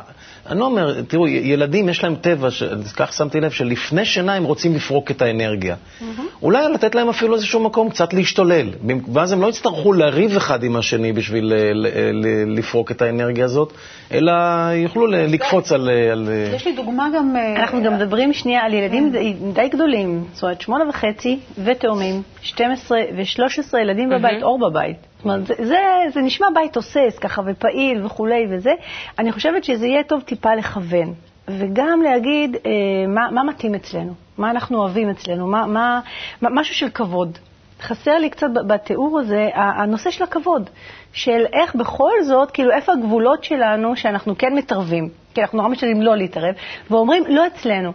אני 0.50 0.60
לא 0.60 0.66
אומר, 0.66 1.02
תראו, 1.02 1.28
ילדים 1.28 1.90
יש 1.90 2.04
להם 2.04 2.16
טבע, 2.16 2.52
ש... 2.52 2.64
כך 2.96 3.14
שמתי 3.14 3.42
לב, 3.42 3.52
שלפני 3.52 4.06
שינה 4.06 4.34
הם 4.34 4.44
רוצים 4.44 4.76
לפרוק 4.76 5.12
את 5.12 5.22
האנרגיה. 5.22 5.76
Mm-hmm. 5.76 6.22
אולי 6.42 6.74
לתת 6.74 6.96
להם 6.96 7.10
אפילו 7.10 7.36
איזשהו 7.36 7.60
מקום 7.60 7.90
קצת 7.90 8.14
להשתולל, 8.14 8.70
ואז 9.14 9.32
הם 9.32 9.42
לא 9.42 9.48
יצטרכו 9.48 9.94
לריב 9.94 10.36
אחד 10.36 10.64
עם 10.64 10.76
השני 10.76 11.14
בשביל 11.14 11.46
ל... 11.46 11.54
ל... 11.54 11.88
ל... 12.14 12.58
לפרוק 12.58 12.92
את 12.92 13.02
האנרגיה 13.02 13.46
הזאת, 13.46 13.74
אלא 14.12 14.34
יוכלו 14.76 15.08
ל... 15.08 15.16
לקפוץ 15.16 15.72
על... 15.72 15.90
על... 16.12 16.30
יש 16.56 16.66
לי 16.66 16.76
דוגמה 16.76 17.08
גם... 17.16 17.36
אה, 17.36 17.62
אנחנו 17.62 17.84
גם 17.84 17.94
מדברים 17.94 18.34
שנייה 18.34 18.62
על 18.62 18.74
ילדים 18.74 19.12
די- 19.12 19.34
די 19.54 19.68
גדולים, 19.70 20.24
זאת 20.34 20.44
אומרת, 20.44 20.62
שמונה 20.62 20.90
וחצי 20.90 21.40
ותאומים, 21.64 22.22
12 22.42 23.00
ו-13 23.18 23.78
ילדים 23.78 24.10
בבית, 24.10 24.44
אור 24.44 24.60
בבית. 24.70 24.98
זאת 25.24 25.26
אומרת, 25.26 25.48
זה, 25.48 25.54
זה, 25.60 25.80
זה 26.14 26.22
נשמע 26.22 26.48
בית 26.54 26.74
תוסס 26.74 27.18
ככה 27.22 27.42
ופעיל 27.46 28.06
וכולי 28.06 28.48
וזה. 28.52 28.72
אני 29.20 29.32
חושבת 29.32 29.64
שזה 29.64 29.88
יהיה 29.88 30.04
טוב 30.04 30.22
טיפה 30.36 30.56
לכוון, 30.56 31.14
וגם 31.48 32.02
להגיד 32.02 32.56
אה, 32.56 32.72
מה, 33.08 33.32
מה 33.32 33.44
מתאים 33.44 33.76
אצלנו, 33.76 34.14
מה 34.38 34.52
אנחנו 34.52 34.78
אוהבים 34.78 35.10
אצלנו, 35.10 35.48
מה, 35.48 35.66
מה, 35.68 36.00
מה, 36.42 36.50
משהו 36.52 36.76
של 36.76 36.90
כבוד. 36.90 37.38
חסר 37.82 38.18
לי 38.18 38.30
קצת 38.30 38.48
בתיאור 38.68 39.20
הזה 39.20 39.50
הנושא 39.54 40.12
של 40.12 40.24
הכבוד, 40.24 40.70
של 41.14 41.46
איך 41.54 41.76
בכל 41.76 42.12
זאת, 42.24 42.52
כאילו 42.52 42.72
איפה 42.72 42.94
הגבולות 42.94 43.44
שלנו 43.44 43.96
שאנחנו 43.96 44.38
כן 44.38 44.56
מתערבים, 44.56 45.10
כי 45.34 45.42
אנחנו 45.42 45.58
נורא 45.58 45.70
משתדלים 45.70 46.02
לא 46.02 46.16
להתערב, 46.16 46.56
ואומרים 46.90 47.24
לא 47.28 47.48
אצלנו. 47.48 47.92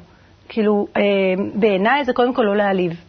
כאילו, 0.49 0.87
אה, 0.97 1.03
בעיניי 1.55 2.05
זה 2.05 2.13
קודם 2.13 2.35
כל 2.35 2.43
לא 2.43 2.57
להעליב. 2.57 3.05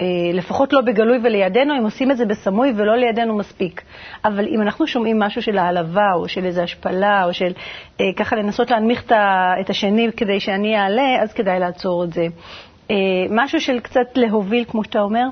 אה, 0.00 0.06
לפחות 0.32 0.72
לא 0.72 0.80
בגלוי 0.80 1.18
ולידינו, 1.22 1.78
אם 1.78 1.84
עושים 1.84 2.10
את 2.10 2.16
זה 2.16 2.26
בסמוי 2.26 2.72
ולא 2.76 2.96
לידינו 2.96 3.36
מספיק. 3.36 3.82
אבל 4.24 4.46
אם 4.46 4.62
אנחנו 4.62 4.86
שומעים 4.86 5.18
משהו 5.18 5.42
של 5.42 5.58
העלבה, 5.58 6.12
או 6.14 6.28
של 6.28 6.44
איזו 6.44 6.62
השפלה, 6.62 7.24
או 7.24 7.32
של 7.34 7.52
אה, 8.00 8.04
ככה 8.16 8.36
לנסות 8.36 8.70
להנמיך 8.70 9.12
את 9.60 9.70
השני 9.70 10.08
כדי 10.16 10.40
שאני 10.40 10.76
אעלה, 10.76 11.22
אז 11.22 11.32
כדאי 11.32 11.58
לעצור 11.60 12.04
את 12.04 12.12
זה. 12.12 12.26
אה, 12.90 12.96
משהו 13.30 13.60
של 13.60 13.80
קצת 13.80 14.06
להוביל, 14.16 14.64
כמו 14.64 14.84
שאתה 14.84 15.00
אומר, 15.00 15.24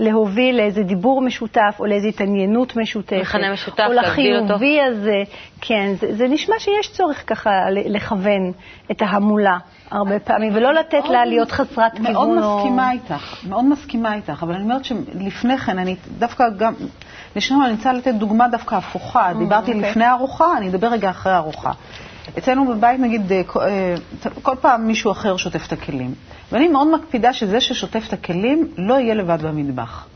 להוביל 0.00 0.56
לאיזה 0.56 0.82
דיבור 0.82 1.22
משותף, 1.22 1.76
או 1.80 1.86
לאיזו 1.86 2.08
התעניינות 2.08 2.76
משותפת. 2.76 3.20
מכנה 3.20 3.52
משותף, 3.52 3.84
או. 3.88 3.92
לחיובי 3.92 4.80
הזה. 4.80 5.22
כן, 5.60 5.92
זה, 6.00 6.14
זה 6.16 6.28
נשמע 6.28 6.54
שיש 6.58 6.92
צורך 6.92 7.22
ככה 7.26 7.50
לכוון 7.70 8.52
את 8.90 9.02
ההמולה 9.02 9.58
הרבה 9.90 10.18
פעמים, 10.18 10.52
ולא 10.54 10.74
לתת 10.74 11.08
לה 11.08 11.24
להיות 11.24 11.50
חסרת 11.50 11.92
כיוון. 11.92 12.12
מאוד 12.12 12.28
או- 12.28 12.58
מסכימה 12.58 12.92
איתך, 12.92 13.44
מאוד 13.48 13.64
מסכימה 13.64 14.14
איתך, 14.14 14.42
אבל 14.42 14.54
אני 14.54 14.62
אומרת 14.62 14.84
שלפני 14.84 15.58
כן, 15.58 15.78
אני 15.78 15.96
דווקא 16.18 16.44
גם, 16.58 16.74
לשנייה 17.36 17.64
אני 17.64 17.72
רוצה 17.72 17.92
לתת 17.92 18.14
דוגמה 18.14 18.48
דווקא 18.48 18.74
הפוכה. 18.74 19.32
דיברתי 19.38 19.72
אוקיי. 19.72 19.90
לפני 19.90 20.04
הארוחה, 20.04 20.56
אני 20.56 20.68
אדבר 20.68 20.88
רגע 20.88 21.10
אחרי 21.10 21.32
הארוחה. 21.32 21.70
אצלנו 22.38 22.66
בבית, 22.68 23.00
נגיד, 23.00 23.32
אה, 23.32 23.42
כל- 23.46 23.60
אה, 23.60 23.94
כל 24.42 24.54
פעם 24.60 24.86
מישהו 24.86 25.10
אחר 25.12 25.36
שוטף 25.36 25.66
את 25.66 25.72
הכלים. 25.72 26.14
ואני 26.52 26.68
מאוד 26.68 26.88
מקפידה 26.94 27.32
שזה 27.32 27.60
ששוטף 27.60 28.04
את 28.08 28.12
הכלים 28.12 28.68
לא 28.78 28.94
יהיה 28.94 29.14
לבד 29.14 29.42
במטבח. 29.42 30.06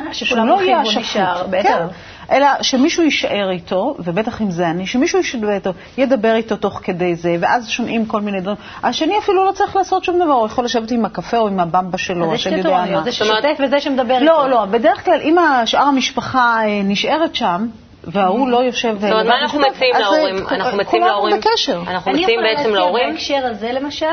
אה, 0.00 0.14
שכולם 0.14 0.46
לא 0.46 0.52
הולכים 0.52 0.68
יהיה 0.68 0.78
והוא 0.80 0.90
השפוט. 0.90 1.54
כן. 1.62 1.86
אלא 2.30 2.46
שמישהו 2.62 3.02
יישאר 3.04 3.50
איתו, 3.50 3.96
ובטח 3.98 4.42
אם 4.42 4.50
זה 4.50 4.70
אני, 4.70 4.86
שמישהו 4.86 5.18
יישאר 5.18 5.50
איתו, 5.50 5.70
ידבר 5.98 6.34
איתו 6.34 6.56
תוך 6.56 6.80
כדי 6.84 7.14
זה, 7.16 7.36
ואז 7.40 7.68
שומעים 7.68 8.06
כל 8.06 8.20
מיני 8.20 8.40
דברים. 8.40 8.56
השני 8.82 9.18
אפילו 9.18 9.44
לא 9.44 9.52
צריך 9.52 9.76
לעשות 9.76 10.04
שום 10.04 10.16
דבר, 10.16 10.32
הוא 10.32 10.46
יכול 10.46 10.64
לשבת 10.64 10.90
עם 10.90 11.04
הקפה 11.04 11.38
או 11.38 11.48
עם 11.48 11.60
הבמבה 11.60 11.98
שלו, 11.98 12.34
השני 12.34 12.58
שתי 12.58 12.68
יודע 12.68 12.84
מה. 12.92 13.02
זה 13.04 13.12
ששוטף 13.12 13.58
וזה 13.64 13.80
שמדבר 13.80 14.14
איתו. 14.14 14.24
לא, 14.24 14.50
לא, 14.50 14.64
בדרך 14.64 15.04
כלל 15.04 15.20
אם 15.22 15.36
שאר 15.64 15.82
המשפחה 15.82 16.60
נשארת 16.84 17.34
שם, 17.34 17.66
וההוא 18.12 18.48
לא 18.48 18.56
יושב... 18.56 18.94
זאת 19.00 19.10
אומרת, 19.10 19.26
מה 19.26 19.38
אנחנו 19.42 19.60
מציעים 19.60 19.94
להורים? 20.00 20.36
אנחנו 20.50 20.78
מציעים 20.78 21.02
כולנו 21.02 21.06
להורים... 21.06 21.36
בקשר. 21.40 21.80
אנחנו 21.88 22.12
אני 22.12 22.20
מציעים 22.20 22.40
יכולה 22.40 22.54
בעצם 22.54 22.68
להציע 22.70 22.80
להורים... 22.80 23.10
בהקשר 23.10 23.46
הזה, 23.46 23.72
למשל, 23.72 24.06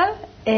אה, 0.48 0.52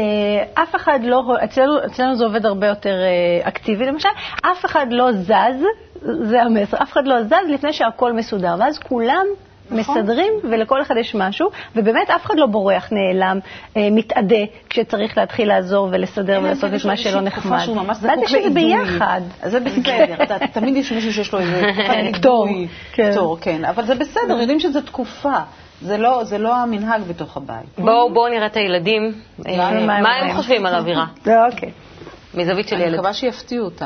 אף 0.53 0.75
אחד 0.75 0.99
לא, 1.03 1.23
אצלנו, 1.43 1.85
אצלנו 1.85 2.15
זה 2.15 2.25
עובד 2.25 2.45
הרבה 2.45 2.67
יותר 2.67 2.93
אה, 2.93 3.47
אקטיבי, 3.47 3.85
למשל, 3.85 4.09
אף 4.41 4.65
אחד 4.65 4.87
לא 4.89 5.11
זז, 5.11 5.63
זה 6.01 6.41
המסר, 6.41 6.77
אף 6.81 6.91
אחד 6.91 7.07
לא 7.07 7.23
זז 7.23 7.49
לפני 7.49 7.73
שהכל 7.73 8.13
מסודר, 8.13 8.55
ואז 8.59 8.79
כולם 8.79 9.25
מסדרים, 9.71 10.33
ולכל 10.43 10.81
אחד 10.81 10.95
יש 10.99 11.15
משהו, 11.15 11.49
ובאמת 11.75 12.09
אף 12.09 12.25
אחד 12.25 12.33
לא 12.37 12.45
בורח, 12.45 12.89
נעלם, 12.91 13.39
אה, 13.77 13.87
מתאדה, 13.91 14.35
כשצריך 14.69 15.17
להתחיל 15.17 15.47
לעזור 15.47 15.87
ולסדר 15.91 16.39
ולעשות 16.43 16.73
את 16.73 16.85
מה 16.85 16.97
שלא 16.97 17.21
נחמד. 17.21 17.59
ואז 18.01 18.19
יש 18.23 18.33
את 18.33 18.43
זה. 18.43 18.49
ביחד. 18.49 19.21
זה 19.45 19.59
בסדר, 19.59 20.15
תמיד 20.53 20.75
יש 20.75 20.91
מישהו 20.91 21.11
שיש 21.13 21.33
לו 21.33 21.39
איזה 21.39 21.61
כן, 21.87 22.11
פטור, 22.13 22.47
כן. 22.93 23.11
פטור, 23.11 23.37
כן, 23.41 23.65
אבל 23.65 23.85
זה 23.85 23.95
בסדר, 23.95 24.37
יודעים 24.39 24.59
שזו 24.59 24.81
תקופה, 24.81 25.37
זה 25.81 25.97
לא- 25.97 26.23
זה 26.23 26.37
לא 26.37 26.55
המנהג 26.55 27.01
בתוך 27.07 27.37
הבית. 27.37 27.65
בואו 27.77 28.13
בואו 28.13 28.27
נראה 28.29 28.45
את 28.45 28.57
הילדים. 28.57 29.13
אה, 29.47 29.57
מה 29.57 29.95
הם 29.97 30.05
אומרים? 30.05 30.35
חושבים 30.35 30.65
על 30.65 30.73
האווירה? 30.75 31.05
זה 31.23 31.45
אוקיי. 31.45 31.69
מזווית 32.33 32.67
של 32.67 32.75
אני 32.75 32.83
ילד. 32.83 32.93
מקווה 32.95 33.13
שיפתיעו 33.13 33.65
אותם. 33.65 33.85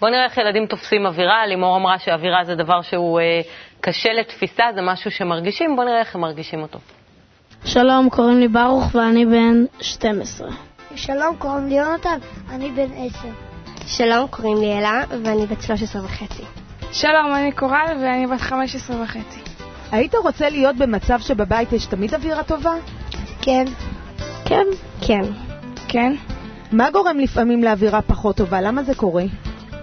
בואו 0.00 0.10
נראה 0.10 0.24
איך 0.24 0.38
ילדים 0.38 0.66
תופסים 0.66 1.06
אווירה. 1.06 1.46
לימור 1.46 1.76
אמרה 1.76 1.98
שאווירה 1.98 2.44
זה 2.44 2.54
דבר 2.54 2.82
שהוא 2.82 3.20
אה, 3.20 3.40
קשה 3.80 4.12
לתפיסה, 4.12 4.64
זה 4.74 4.82
משהו 4.82 5.10
שמרגישים, 5.10 5.76
בואו 5.76 5.86
נראה 5.86 6.00
איך 6.00 6.14
הם 6.14 6.20
מרגישים 6.20 6.62
אותו. 6.62 6.78
שלום, 7.64 8.10
קוראים 8.10 8.40
לי 8.40 8.48
ברוך 8.48 8.94
ואני 8.94 9.26
בן 9.26 9.64
12. 9.80 10.48
שלום, 10.94 11.36
קוראים 11.38 11.68
לי 11.68 11.74
יונתן, 11.74 12.18
אני 12.50 12.70
בן 12.70 12.88
עשר. 12.96 13.28
שלום, 13.86 14.28
קוראים 14.28 14.56
לי 14.56 14.78
אלה, 14.78 15.02
ואני 15.24 15.46
בת 15.46 15.62
13 15.62 16.04
וחצי. 16.04 16.42
שלום, 16.92 17.34
אני 17.34 17.52
קורל 17.52 17.96
ואני 18.02 18.26
בת 18.26 18.40
15 18.40 19.02
וחצי. 19.02 19.40
היית 19.92 20.14
רוצה 20.14 20.50
להיות 20.50 20.76
במצב 20.76 21.18
שבבית 21.20 21.72
יש 21.72 21.86
תמיד 21.86 22.14
אווירה 22.14 22.42
טובה? 22.42 22.74
כן. 23.42 23.64
כן, 24.44 24.64
כן. 25.00 25.22
כן? 25.88 26.12
מה 26.72 26.90
גורם 26.90 27.18
לפעמים 27.18 27.64
לאווירה 27.64 28.02
פחות 28.02 28.36
טובה? 28.36 28.60
למה 28.60 28.82
זה 28.82 28.94
קורה? 28.94 29.24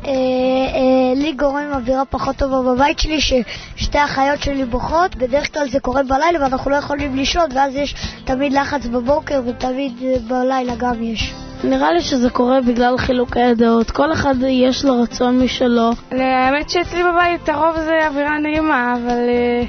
אה, 0.05 0.11
אה, 0.11 1.13
לי 1.15 1.33
גורם 1.33 1.71
אווירה 1.73 2.05
פחות 2.05 2.35
טובה 2.35 2.73
בבית 2.73 2.99
שלי, 2.99 3.21
ששתי 3.21 3.97
האחיות 3.97 4.41
שלי 4.41 4.65
בוכות, 4.65 5.15
בדרך 5.15 5.53
כלל 5.53 5.69
זה 5.69 5.79
קורה 5.79 6.03
בלילה 6.03 6.41
ואנחנו 6.41 6.71
לא 6.71 6.75
יכולים 6.75 7.15
לישון, 7.15 7.45
ואז 7.55 7.75
יש 7.75 7.95
תמיד 8.25 8.53
לחץ 8.53 8.85
בבוקר 8.85 9.41
ותמיד 9.45 9.93
אה, 10.03 10.15
בלילה 10.27 10.75
גם 10.75 11.03
יש. 11.03 11.33
נראה 11.63 11.91
לי 11.91 12.01
שזה 12.01 12.29
קורה 12.29 12.61
בגלל 12.61 12.97
חילוקי 12.97 13.41
הדעות. 13.41 13.91
כל 13.91 14.13
אחד 14.13 14.35
יש 14.47 14.85
לו 14.85 15.01
רצון 15.01 15.39
משלו. 15.39 15.91
האמת 16.11 16.69
שאצלי 16.69 17.03
בבית 17.03 17.49
הרוב 17.49 17.75
זה 17.75 18.07
אווירה 18.07 18.39
נעימה, 18.39 18.93
אבל 18.93 19.17
אה, 19.29 19.63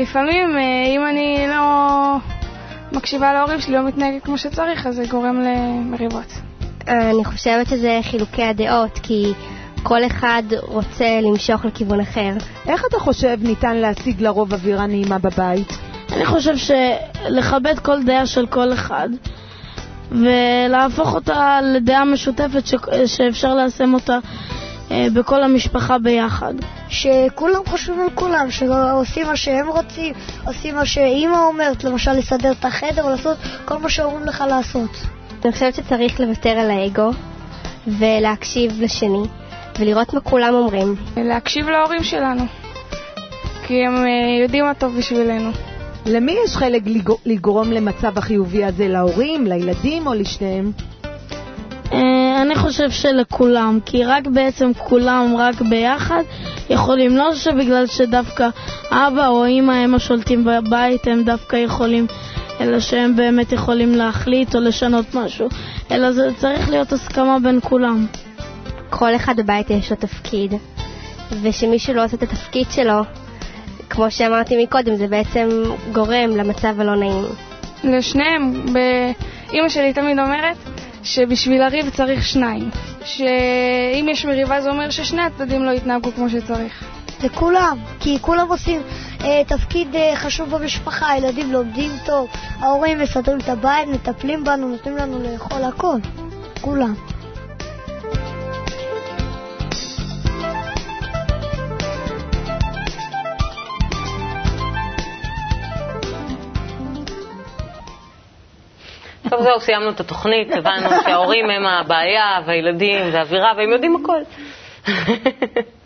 לפעמים 0.00 0.56
אה, 0.56 0.86
אם 0.86 1.06
אני 1.06 1.46
לא 1.48 2.16
מקשיבה 2.92 3.32
להורים 3.32 3.60
שלי, 3.60 3.74
לא 3.74 3.82
מתנהגת 3.82 4.24
כמו 4.24 4.38
שצריך, 4.38 4.86
אז 4.86 4.94
זה 4.94 5.04
גורם 5.10 5.40
למריבות. 5.40 6.51
אני 6.88 7.24
חושבת 7.24 7.68
שזה 7.68 8.00
חילוקי 8.02 8.42
הדעות, 8.42 8.98
כי 9.02 9.32
כל 9.82 10.06
אחד 10.06 10.42
רוצה 10.62 11.20
למשוך 11.22 11.64
לכיוון 11.64 12.00
אחר. 12.00 12.30
איך 12.68 12.82
אתה 12.90 12.98
חושב 12.98 13.38
ניתן 13.42 13.76
להשיג 13.76 14.22
לרוב 14.22 14.52
אווירה 14.52 14.86
נעימה 14.86 15.18
בבית? 15.18 15.78
אני 16.12 16.24
חושב 16.26 16.54
שלכבד 16.56 17.78
כל 17.78 18.02
דעה 18.02 18.26
של 18.26 18.46
כל 18.46 18.72
אחד 18.72 19.08
ולהפוך 20.10 21.14
אותה 21.14 21.60
לדעה 21.62 22.04
משותפת 22.04 22.66
ש... 22.66 22.74
שאפשר 23.06 23.54
ליישם 23.54 23.94
אותה 23.94 24.18
אה, 24.90 25.06
בכל 25.14 25.42
המשפחה 25.42 25.98
ביחד. 25.98 26.54
שכולם 26.88 27.60
חושבים 27.66 28.00
על 28.00 28.10
כולם, 28.14 28.50
שעושים 28.50 29.26
מה 29.26 29.36
שהם 29.36 29.68
רוצים, 29.68 30.14
עושים 30.46 30.74
מה 30.74 30.86
שאימא 30.86 31.36
אומרת, 31.36 31.84
למשל 31.84 32.12
לסדר 32.12 32.52
את 32.52 32.64
החדר 32.64 33.08
לעשות 33.08 33.36
כל 33.64 33.78
מה 33.78 33.88
שאומרים 33.88 34.26
לך 34.26 34.44
לעשות. 34.48 34.90
אני 35.44 35.52
חושבת 35.52 35.74
שצריך 35.74 36.20
לוותר 36.20 36.50
על 36.50 36.70
האגו 36.70 37.10
ולהקשיב 37.86 38.72
לשני 38.82 39.22
ולראות 39.78 40.14
מה 40.14 40.20
כולם 40.20 40.54
אומרים. 40.54 40.94
להקשיב 41.16 41.68
להורים 41.68 42.02
שלנו, 42.02 42.42
כי 43.66 43.86
הם 43.86 43.94
אה, 43.96 44.42
יודעים 44.42 44.64
מה 44.64 44.74
טוב 44.74 44.98
בשבילנו. 44.98 45.50
למי 46.06 46.36
יש 46.44 46.56
חלק 46.56 46.82
לגר- 46.86 47.14
לגרום 47.26 47.72
למצב 47.72 48.18
החיובי 48.18 48.64
הזה? 48.64 48.88
להורים, 48.88 49.46
לילדים 49.46 50.06
או 50.06 50.14
לשניהם? 50.14 50.72
אה, 51.92 52.42
אני 52.42 52.54
חושב 52.54 52.90
שלכולם, 52.90 53.78
כי 53.86 54.04
רק 54.04 54.26
בעצם 54.26 54.70
כולם, 54.78 55.34
רק 55.38 55.60
ביחד, 55.60 56.22
יכולים. 56.70 57.16
לא 57.16 57.34
שבגלל 57.34 57.86
שדווקא 57.86 58.48
אבא 58.90 59.26
או 59.28 59.46
אמא 59.46 59.72
הם 59.72 59.94
השולטים 59.94 60.44
בבית, 60.44 61.06
הם 61.06 61.22
דווקא 61.24 61.56
יכולים, 61.56 62.06
אלא 62.60 62.80
שהם 62.80 63.16
באמת 63.16 63.52
יכולים 63.52 63.94
להחליט 63.94 64.54
או 64.54 64.60
לשנות 64.60 65.14
משהו, 65.14 65.48
אלא 65.90 66.12
זה 66.12 66.28
צריך 66.36 66.68
להיות 66.68 66.92
הסכמה 66.92 67.38
בין 67.42 67.58
כולם. 67.62 68.06
כל 68.90 69.16
אחד 69.16 69.36
בבית 69.36 69.70
יש 69.70 69.90
לו 69.90 69.96
תפקיד, 69.96 70.54
ושמישהו 71.42 71.94
לא 71.94 72.04
עושה 72.04 72.16
את 72.16 72.22
התפקיד 72.22 72.66
שלו, 72.70 73.02
כמו 73.90 74.10
שאמרתי 74.10 74.64
מקודם, 74.64 74.96
זה 74.96 75.06
בעצם 75.06 75.48
גורם 75.92 76.36
למצב 76.36 76.80
הלא 76.80 76.96
נעים. 76.96 77.24
לשניהם, 77.84 78.52
ב- 78.72 79.12
אימא 79.52 79.68
שלי 79.68 79.92
תמיד 79.92 80.18
אומרת 80.18 80.56
שבשביל 81.02 81.60
לריב 81.64 81.90
צריך 81.90 82.26
שניים. 82.26 82.70
שאם 83.04 84.06
יש 84.10 84.24
מריבה 84.24 84.60
זה 84.60 84.70
אומר 84.70 84.90
ששני 84.90 85.22
הצדדים 85.22 85.64
לא 85.64 85.70
יתנהגו 85.70 86.10
כמו 86.12 86.30
שצריך. 86.30 86.84
זה 87.20 87.28
כולם, 87.28 87.78
כי 88.00 88.18
כולם 88.20 88.48
עושים 88.48 88.82
תפקיד 89.46 89.94
אה, 89.94 90.16
חשוב 90.16 90.50
במשפחה, 90.50 91.10
הילדים 91.10 91.52
לומדים 91.52 91.90
טוב, 92.06 92.30
ההורים 92.60 92.98
מסדרים 92.98 93.38
את 93.38 93.48
הבית, 93.48 93.88
מטפלים 93.88 94.44
בנו, 94.44 94.68
נותנים 94.68 94.96
לנו 94.96 95.22
לאכול 95.22 95.64
הכל, 95.64 95.96
כולם. 96.60 96.94
טוב, 109.30 109.42
זהו, 109.42 109.60
סיימנו 109.60 109.90
את 109.90 110.00
התוכנית, 110.00 110.48
הבנו 110.52 110.88
שההורים 111.04 111.50
הם 111.50 111.66
הבעיה, 111.66 112.40
והילדים, 112.46 113.00
והאווירה, 113.12 113.52
והם 113.56 113.70
יודעים 113.70 113.96
הכל. 113.96 114.20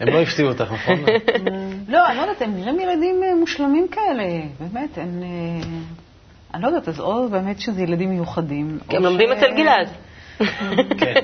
הם 0.01 0.09
לא 0.09 0.23
הפתיעו 0.23 0.49
אותך, 0.49 0.73
נכון? 0.73 1.05
לא, 1.89 2.09
אני 2.09 2.17
לא 2.17 2.23
יודעת, 2.23 2.43
הם 2.43 2.57
נראים 2.57 2.81
ילדים 2.81 3.23
אה, 3.23 3.35
מושלמים 3.35 3.87
כאלה, 3.89 4.25
באמת, 4.61 4.99
הם... 4.99 5.23
אה, 5.23 5.69
אני 6.55 6.63
לא 6.63 6.69
יודעת, 6.69 6.89
אז 6.89 7.01
או 7.01 7.29
באמת 7.29 7.61
שזה 7.61 7.83
ילדים 7.83 8.11
מיוחדים. 8.11 8.79
הם 8.89 9.05
לומדים 9.05 9.33
אצל 9.33 9.55
גלעד. 9.57 9.89
כן, 10.99 11.15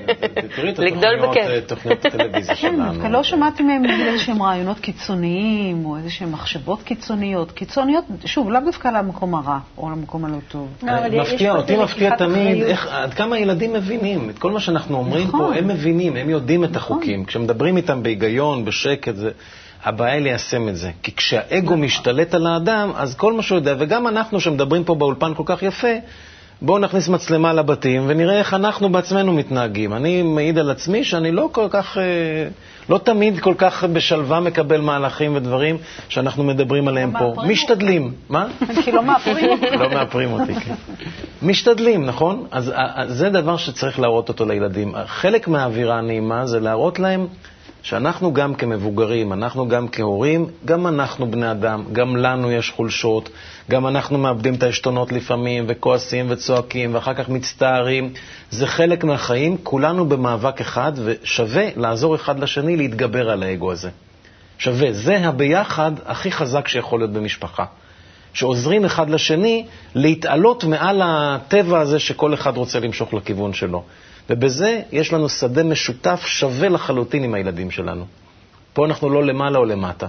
תראי 0.57 0.71
את 0.71 0.79
התוכניות. 0.79 1.37
אה, 1.37 1.61
תוכניות 1.61 2.05
הטלוויזיה 2.05 2.55
כן, 2.55 2.61
שלנו. 2.61 2.93
דווקא 2.93 3.07
לא 3.07 3.23
שמעתי 3.23 3.63
מהם 3.63 3.83
נגיד 3.83 4.07
איזשהם 4.07 4.43
רעיונות 4.43 4.79
קיצוניים, 4.79 5.85
או 5.85 5.97
איזשהם 5.97 6.33
מחשבות 6.33 6.83
קיצוניות. 6.83 7.53
קיצוניות, 7.53 8.05
שוב, 8.25 8.51
לאו 8.51 8.61
דווקא 8.65 8.89
למקום 8.89 9.35
הרע, 9.35 9.59
או 9.79 9.91
למקום 9.91 10.25
הלא 10.25 10.37
טוב. 10.49 10.69
מפתיע, 11.13 11.53
אותי 11.57 11.77
מפתיע 11.77 12.17
תמיד 12.17 12.65
עד 12.91 13.15
כמה 13.15 13.39
ילדים 13.39 13.73
מבינים 13.73 14.31
את 14.31 14.39
כל 14.39 14.51
מה 14.51 14.61
שאנחנו 14.61 14.97
אומרים 14.97 15.29
נכון. 15.29 15.41
פה, 15.41 15.59
הם 15.59 15.69
מבינים, 15.69 16.17
הם 16.17 16.31
יודעים 16.31 16.65
את 16.65 16.77
החוקים. 16.77 17.25
כשמדברים 17.25 17.77
איתם 17.77 18.03
בהיגיון, 18.03 18.65
בשקט, 18.65 19.17
זה... 19.17 19.31
הבעיה 19.85 20.15
היא 20.15 20.23
ליישם 20.23 20.69
את 20.69 20.77
זה. 20.77 20.91
כי 21.03 21.15
כשהאגו 21.17 21.77
משתלט 21.77 22.35
על 22.35 22.47
האדם, 22.47 22.93
אז 22.97 23.15
כל 23.15 23.33
מה 23.33 23.43
שהוא 23.43 23.59
יודע, 23.59 23.75
וגם 23.79 24.07
אנחנו 24.07 24.41
שמדברים 24.41 24.85
פה 24.85 24.95
באולפן 24.95 25.35
כל 25.35 25.43
כך 25.47 25.63
יפה, 25.63 25.89
בואו 26.63 26.79
נכניס 26.79 27.09
מצלמה 27.09 27.53
לבתים 27.53 28.05
ונראה 28.07 28.39
איך 28.39 28.55
אנחנו 28.55 28.93
בעצמנו 28.93 29.33
מתנהגים. 29.33 29.93
אני 29.95 30.23
מעיד 30.23 30.59
על 30.59 30.71
עצמי 30.71 31.05
שאני 31.05 31.33
לא 31.33 31.49
כל 31.53 31.67
כך, 31.71 31.99
אה, 31.99 32.03
לא 32.89 32.99
תמיד 32.99 33.41
כל 33.41 33.55
כך 33.59 33.85
בשלווה 33.85 34.41
מקבל 34.41 34.81
מהלכים 34.81 35.37
ודברים 35.37 35.77
שאנחנו 36.09 36.45
מדברים 36.45 36.89
עליהם 36.89 37.13
פה. 37.19 37.35
משתדלים. 37.47 38.13
מה? 38.29 38.47
כי 38.85 38.93
לא 38.93 39.03
מאפרים. 39.03 39.51
לא 39.81 39.91
מאפרים 39.91 40.33
אותי, 40.33 40.55
כן. 40.55 40.75
משתדלים, 41.43 42.07
נכון? 42.07 42.47
אז 42.51 42.71
אה, 42.71 42.75
אה, 42.77 43.09
זה 43.09 43.31
דבר 43.31 43.57
שצריך 43.57 44.01
להראות 44.01 44.29
אותו 44.29 44.45
לילדים. 44.45 44.95
חלק 45.07 45.49
מהאווירה 45.49 45.99
הנעימה 45.99 46.47
זה 46.47 46.61
להראות 46.61 46.99
להם 46.99 47.27
שאנחנו 47.83 48.33
גם 48.33 48.55
כמבוגרים, 48.55 49.33
אנחנו 49.33 49.69
גם 49.69 49.89
כהורים, 49.89 50.47
גם 50.65 50.87
אנחנו 50.87 51.31
בני 51.31 51.51
אדם, 51.51 51.85
גם 51.93 52.17
לנו 52.17 52.53
יש 52.53 52.71
חולשות, 52.71 53.29
גם 53.71 53.87
אנחנו 53.87 54.19
מאבדים 54.19 54.55
את 54.55 54.63
העשתונות 54.63 55.13
לפעמים, 55.13 55.65
וכועסים 55.69 56.27
וצועקים, 56.29 56.95
ואחר 56.95 57.15
כך 57.15 57.29
מצטערים. 57.29 58.13
זה 58.51 58.67
חלק 58.67 59.05
מהחיים, 59.05 59.57
כולנו 59.63 60.09
במאבק 60.09 60.61
אחד, 60.61 60.93
ושווה 61.05 61.69
לעזור 61.77 62.15
אחד 62.15 62.39
לשני 62.41 62.77
להתגבר 62.77 63.31
על 63.31 63.43
האגו 63.43 63.73
הזה. 63.73 63.91
שווה. 64.59 64.93
זה 64.93 65.19
הביחד 65.29 65.93
הכי 66.07 66.33
חזק 66.33 66.69
שיכול 66.69 67.01
להיות 67.01 67.13
במשפחה. 67.13 67.65
שעוזרים 68.33 68.85
אחד 68.85 69.11
לשני 69.11 69.67
להתעלות 69.95 70.65
מעל 70.65 71.01
הטבע 71.05 71.81
הזה 71.81 71.99
שכל 71.99 72.35
אחד 72.35 72.57
רוצה 72.57 72.81
למשוך 72.81 73.15
לכיוון 73.15 73.53
שלו. 73.53 73.83
ובזה 74.31 74.81
יש 74.93 75.13
לנו 75.13 75.29
שדה 75.29 75.63
משותף 75.63 76.23
שווה 76.27 76.69
לחלוטין 76.69 77.25
עם 77.25 77.35
הילדים 77.35 77.71
שלנו. 77.71 78.05
פה 78.73 78.87
אנחנו 78.87 79.11
לא 79.11 79.25
למעלה 79.25 79.59
או 79.59 79.65
למטה. 79.65 80.07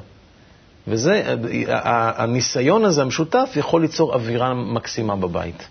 וזה, 0.88 1.36
הניסיון 2.18 2.86
הזה 2.86 3.02
המשותף 3.02 3.54
יכול 3.56 3.82
ליצור 3.82 4.14
אווירה 4.14 4.54
מקסימה 4.54 5.16
בבית. 5.16 5.68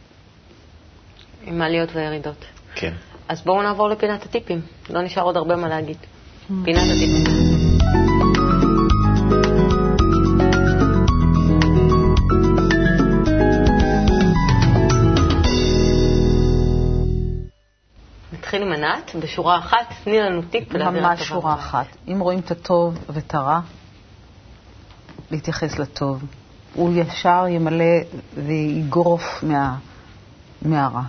עם 1.46 1.62
העליות 1.62 1.88
והירידות. 1.94 2.44
כן. 2.74 2.92
אז 3.28 3.42
בואו 3.42 3.62
נעבור 3.62 3.88
לפינת 3.88 4.22
הטיפים. 4.22 4.61
לא 4.90 5.02
נשאר 5.02 5.22
עוד 5.22 5.37
הרבה 5.37 5.57
מה 5.57 5.68
להגיד. 5.68 5.96
פינת 6.64 6.83
הטיפים. 6.96 7.32
ענת, 18.85 19.14
בשורה 19.21 19.59
אחת, 19.59 19.92
תני 20.05 20.21
לנו 20.21 20.42
טיפ 20.42 20.73
לאווירה 20.73 20.92
טובה. 20.92 21.09
ממש 21.09 21.23
שורה 21.29 21.55
אחת. 21.55 21.87
אם 22.09 22.21
רואים 22.21 22.38
את 22.38 22.51
הטוב 22.51 22.99
ואת 23.09 23.35
הרע, 23.35 23.61
להתייחס 25.31 25.79
לטוב. 25.79 26.25
הוא 26.75 26.92
ישר 26.95 27.45
ימלא 27.49 27.95
ויגרוף 28.35 29.42
מה, 29.42 29.77
מהרע. 30.62 31.03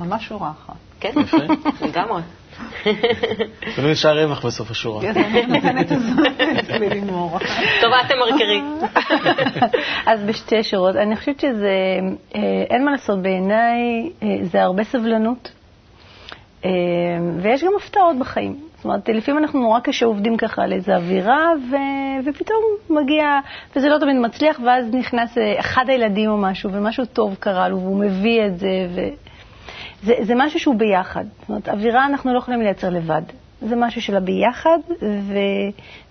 ממש 0.00 0.28
שורה 0.28 0.50
אחת. 0.50 0.76
כן, 1.00 1.12
לגמרי. 1.80 2.22
ולא 3.76 3.92
נשאר 3.92 4.24
רווח 4.24 4.46
בסוף 4.46 4.70
השורה. 4.70 5.02
כן. 5.02 5.12
טובה, 7.80 7.96
אתם 8.06 8.14
מרקרי. 8.18 8.62
אז 10.06 10.22
בשתי 10.22 10.62
שורות, 10.62 10.96
אני 10.96 11.16
חושבת 11.16 11.40
שזה, 11.40 11.98
אה, 12.34 12.40
אין 12.70 12.84
מה 12.84 12.90
לעשות, 12.90 13.22
בעיניי 13.22 14.10
אה, 14.22 14.28
זה 14.42 14.62
הרבה 14.62 14.84
סבלנות, 14.84 15.50
ויש 17.42 17.64
גם 17.64 17.72
הפתעות 17.76 18.18
בחיים. 18.18 18.60
זאת 18.76 18.84
אומרת, 18.84 19.08
לפעמים 19.08 19.42
אנחנו 19.42 19.60
נורא 19.60 19.80
קשה 19.80 20.06
עובדים 20.06 20.36
ככה 20.36 20.62
על 20.62 20.72
איזו 20.72 20.92
אווירה, 20.92 21.52
ו... 21.70 21.76
ופתאום 22.24 22.62
מגיע, 22.90 23.24
וזה 23.76 23.88
לא 23.88 23.98
תמיד 23.98 24.16
מצליח, 24.16 24.60
ואז 24.66 24.94
נכנס 24.94 25.38
אחד 25.60 25.84
הילדים 25.88 26.30
או 26.30 26.36
משהו, 26.36 26.72
ומשהו 26.72 27.04
טוב 27.04 27.36
קרה 27.40 27.68
לו, 27.68 27.80
והוא 27.80 27.98
מביא 27.98 28.46
את 28.46 28.58
זה, 28.58 28.86
ו... 28.94 29.00
זה, 30.02 30.14
זה 30.22 30.34
משהו 30.36 30.60
שהוא 30.60 30.74
ביחד. 30.74 31.24
זאת 31.40 31.48
אומרת, 31.48 31.68
אווירה 31.68 32.06
אנחנו 32.06 32.32
לא 32.32 32.38
יכולים 32.38 32.60
לייצר 32.60 32.90
לבד. 32.90 33.22
זה 33.60 33.76
משהו 33.76 34.02
של 34.02 34.16
הביחד 34.16 34.78
ו, 35.02 35.38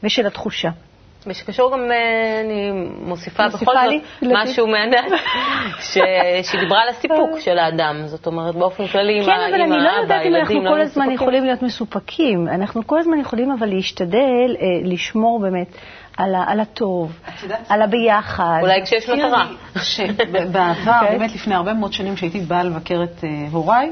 ושל 0.03 0.27
התחושה. 0.27 0.69
ושקשור 1.27 1.71
גם, 1.73 1.91
אה, 1.91 2.41
אני 2.45 2.71
מוסיפה 2.99 3.47
בכל 3.47 3.57
זאת 3.57 4.01
משהו 4.21 4.67
מעניין, 4.67 5.05
שהיא 6.43 6.59
דיברה 6.59 6.81
על 6.81 6.89
הסיפוק 6.89 7.39
של 7.39 7.57
האדם, 7.57 8.01
זאת 8.05 8.27
אומרת, 8.27 8.55
באופן 8.55 8.87
כללי, 8.87 9.17
עם 9.17 9.25
כן, 9.25 9.31
אבל 9.31 9.61
אני 9.61 9.83
לא 9.83 9.89
יודעת 10.01 10.25
אם 10.25 10.35
אנחנו 10.35 10.63
לא 10.63 10.69
כל 10.69 10.81
הזמן 10.81 11.11
יכולים 11.11 11.43
להיות 11.45 11.61
מסופקים. 11.61 12.47
אנחנו 12.47 12.87
כל 12.87 12.99
הזמן 12.99 13.19
יכולים 13.19 13.51
אבל 13.51 13.67
להשתדל 13.67 14.55
אה, 14.61 14.65
לשמור 14.83 15.39
באמת 15.39 15.67
על, 16.17 16.35
ה, 16.35 16.43
על 16.47 16.59
הטוב, 16.59 17.19
על 17.69 17.81
הביחד. 17.81 18.59
אולי 18.61 18.81
כשיש 18.83 19.09
מטרה. 19.09 19.45
בעבר, 20.51 20.99
באמת 21.09 21.35
לפני 21.35 21.55
הרבה 21.55 21.73
מאוד 21.73 21.93
שנים, 21.93 22.15
כשהייתי 22.15 22.39
באה 22.39 22.63
לבקר 22.63 23.03
את 23.03 23.23
הוריי, 23.51 23.89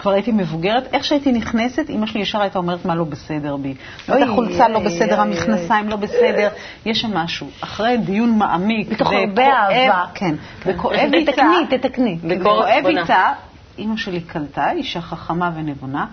כבר 0.00 0.10
הייתי 0.10 0.32
מבוגרת, 0.32 0.94
איך 0.94 1.04
שהייתי 1.04 1.32
נכנסת, 1.32 1.90
אמא 1.90 2.06
שלי 2.06 2.20
ישר 2.20 2.40
הייתה 2.40 2.58
אומרת 2.58 2.84
מה 2.84 2.94
לא 2.94 3.04
בסדר 3.04 3.56
בי. 3.56 3.74
אוי, 4.08 4.22
החולצה 4.22 4.68
לא 4.68 4.78
בסדר, 4.78 5.20
המכנסיים 5.20 5.88
לא 5.88 5.96
בסדר, 5.96 6.48
יש 6.86 7.00
שם 7.00 7.14
משהו. 7.14 7.46
אחרי 7.60 7.96
דיון 7.96 8.38
מעמיק, 8.38 8.88
בתוך 8.88 9.12
הרבה 9.12 9.46
אהבה. 9.46 10.04
כן, 10.14 10.34
וכואב 10.66 11.10
איתה. 11.14 11.32
תתקני, 11.32 11.78
תתקני. 11.78 12.18
וכואב 12.28 12.86
איתה, 12.86 13.32
אמא 13.78 13.96
שלי 13.96 14.20
קלטה, 14.20 14.70
אישה 14.70 15.00
חכמה 15.00 15.50
ונבונה. 15.56 16.06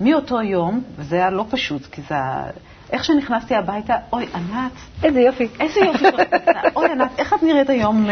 מאותו 0.00 0.42
יום, 0.42 0.82
וזה 0.96 1.16
היה 1.16 1.30
לא 1.30 1.44
פשוט, 1.50 1.86
כי 1.86 2.02
זה... 2.08 2.14
איך 2.92 3.04
שנכנסתי 3.04 3.54
הביתה, 3.54 3.94
אוי, 4.12 4.26
ענת. 4.34 4.72
איזה 5.04 5.20
יופי. 5.20 5.48
איזה 5.60 5.80
יופי. 5.80 6.04
אוי, 6.76 6.90
ענת, 6.90 7.10
איך 7.18 7.34
את 7.34 7.42
נראית 7.42 7.70
היום 7.70 8.06